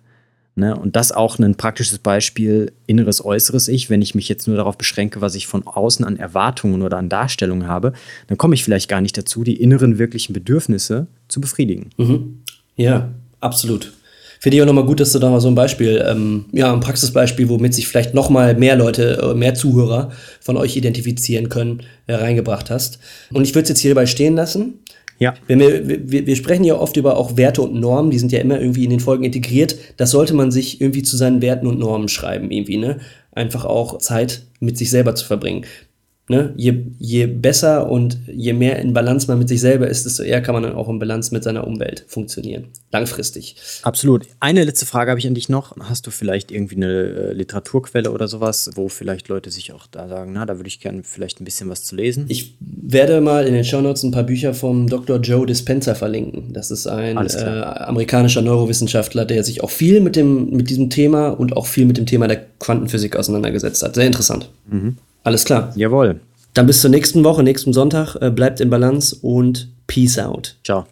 Ne? 0.56 0.76
Und 0.76 0.96
das 0.96 1.12
auch 1.12 1.40
ein 1.40 1.56
praktisches 1.56 2.00
Beispiel, 2.00 2.74
inneres, 2.86 3.24
äußeres 3.24 3.68
Ich. 3.68 3.90
Wenn 3.90 4.02
ich 4.02 4.16
mich 4.16 4.28
jetzt 4.28 4.48
nur 4.48 4.58
darauf 4.58 4.78
beschränke, 4.78 5.22
was 5.22 5.36
ich 5.36 5.48
von 5.48 5.66
außen 5.66 6.06
an 6.06 6.18
Erwartungen 6.18 6.82
oder 6.82 6.98
an 6.98 7.10
Darstellungen 7.10 7.68
habe, 7.68 7.94
dann 8.28 8.38
komme 8.38 8.56
ich 8.56 8.64
vielleicht 8.64 8.90
gar 8.90 9.02
nicht 9.02 9.18
dazu, 9.18 9.44
die 9.44 9.62
inneren 9.62 9.98
wirklichen 9.98 10.34
Bedürfnisse 10.34 11.08
zu 11.28 11.40
befriedigen. 11.40 11.92
Mhm. 11.98 12.42
Ja, 12.76 13.10
absolut. 13.40 13.94
Finde 14.42 14.56
ich 14.56 14.62
auch 14.62 14.68
nochmal 14.68 14.86
gut, 14.86 15.02
dass 15.02 15.12
du 15.12 15.20
da 15.20 15.30
mal 15.30 15.42
so 15.42 15.50
ein 15.50 15.56
Beispiel, 15.56 16.04
ähm, 16.08 16.46
ja, 16.54 16.72
ein 16.72 16.80
Praxisbeispiel, 16.80 17.50
womit 17.50 17.74
sich 17.74 17.90
vielleicht 17.90 18.14
nochmal 18.14 18.56
mehr 18.56 18.78
Leute, 18.78 19.20
äh, 19.22 19.34
mehr 19.36 19.54
Zuhörer 19.54 20.12
von 20.40 20.56
euch 20.56 20.78
identifizieren 20.78 21.50
können, 21.50 21.84
hereingebracht 22.08 22.70
hast. 22.70 23.00
Und 23.34 23.44
ich 23.44 23.54
würde 23.54 23.64
es 23.64 23.70
jetzt 23.70 23.80
hierbei 23.80 24.06
stehen 24.06 24.36
lassen. 24.36 24.80
Ja. 25.20 25.34
Wenn 25.48 25.60
wir, 25.60 26.12
wir, 26.12 26.26
wir 26.26 26.36
sprechen 26.36 26.64
ja 26.64 26.76
oft 26.76 26.96
über 26.98 27.18
auch 27.18 27.36
Werte 27.38 27.62
und 27.62 27.76
Normen, 27.76 28.10
die 28.10 28.20
sind 28.20 28.32
ja 28.32 28.40
immer 28.40 28.60
irgendwie 28.60 28.86
in 28.86 28.90
den 28.90 29.02
Folgen 29.02 29.26
integriert. 29.26 29.76
Das 29.98 30.12
sollte 30.12 30.34
man 30.34 30.50
sich 30.50 30.80
irgendwie 30.80 31.04
zu 31.04 31.18
seinen 31.18 31.42
Werten 31.42 31.68
und 31.68 31.78
Normen 31.78 32.08
schreiben, 32.08 32.52
irgendwie, 32.52 32.78
ne? 32.78 33.00
Einfach 33.34 33.66
auch 33.66 34.00
Zeit 34.00 34.44
mit 34.60 34.78
sich 34.78 34.90
selber 34.90 35.16
zu 35.16 35.26
verbringen. 35.26 35.66
Ne? 36.30 36.54
Je, 36.56 36.86
je 37.00 37.26
besser 37.26 37.90
und 37.90 38.20
je 38.28 38.54
mehr 38.54 38.78
in 38.78 38.94
Balance 38.94 39.28
man 39.28 39.40
mit 39.40 39.50
sich 39.50 39.60
selber 39.60 39.88
ist, 39.88 40.06
desto 40.06 40.22
eher 40.22 40.42
kann 40.42 40.54
man 40.54 40.62
dann 40.62 40.74
auch 40.74 40.88
in 40.88 41.00
Balance 41.00 41.34
mit 41.34 41.44
seiner 41.44 41.66
Umwelt 41.66 42.06
funktionieren. 42.08 42.66
Langfristig. 42.92 43.56
Absolut. 43.82 44.28
Eine 44.40 44.64
letzte 44.64 44.86
Frage 44.86 45.10
habe 45.10 45.20
ich 45.20 45.26
an 45.26 45.34
dich 45.34 45.50
noch. 45.50 45.76
Hast 45.80 46.06
du 46.06 46.12
vielleicht 46.12 46.52
irgendwie 46.52 46.76
eine 46.76 46.92
äh, 46.92 47.34
Literaturquelle 47.34 48.12
oder 48.12 48.28
sowas, 48.28 48.70
wo 48.76 48.90
vielleicht 48.90 49.28
Leute 49.28 49.50
sich 49.50 49.74
auch 49.74 49.88
da 49.88 50.08
sagen, 50.08 50.34
na, 50.34 50.46
da 50.46 50.58
würde 50.58 50.68
ich 50.68 50.80
gerne 50.80 51.02
vielleicht 51.04 51.42
ein 51.42 51.46
bisschen 51.46 51.68
was 51.68 51.84
zu 51.84 51.96
lesen? 51.96 52.26
Ich 52.30 52.56
werde 52.60 53.22
mal 53.22 53.48
in 53.48 53.56
den 53.56 53.64
Shownotes 53.64 54.04
ein 54.04 54.12
paar 54.12 54.24
Bücher 54.24 54.54
vom 54.54 54.86
Dr. 54.86 55.18
Joe 55.18 55.48
Dispenza 55.48 55.96
verlinken. 55.96 56.54
Das 56.54 56.70
ist 56.70 56.86
ein 56.86 57.18
äh, 57.18 57.40
amerikanischer 57.42 58.44
Neurowissenschaftler, 58.44 59.26
der 59.26 59.44
sich 59.44 59.64
auch 59.64 59.72
viel 59.72 60.00
mit, 60.00 60.16
dem, 60.16 60.52
mit 60.52 60.70
diesem 60.70 60.92
Thema 60.92 61.30
und 61.30 61.58
auch 61.58 61.66
viel 61.66 61.88
mit 61.88 61.98
dem 61.98 62.06
Thema 62.06 62.28
der 62.28 62.46
Quantenphysik 62.60 63.16
auseinandergesetzt 63.16 63.82
hat. 63.82 63.96
Sehr 63.96 64.06
interessant. 64.06 64.52
Mhm. 64.70 64.98
Alles 65.30 65.46
klar. 65.46 65.72
Jawohl. 65.76 66.22
Dann 66.56 66.66
bis 66.66 66.82
zur 66.82 66.90
nächsten 66.90 67.24
Woche, 67.24 67.44
nächsten 67.44 67.72
Sonntag. 67.72 68.16
Äh, 68.16 68.32
bleibt 68.32 68.62
in 68.62 68.72
Balance 68.72 69.16
und 69.22 69.70
Peace 69.86 70.18
out. 70.18 70.58
Ciao. 70.64 70.88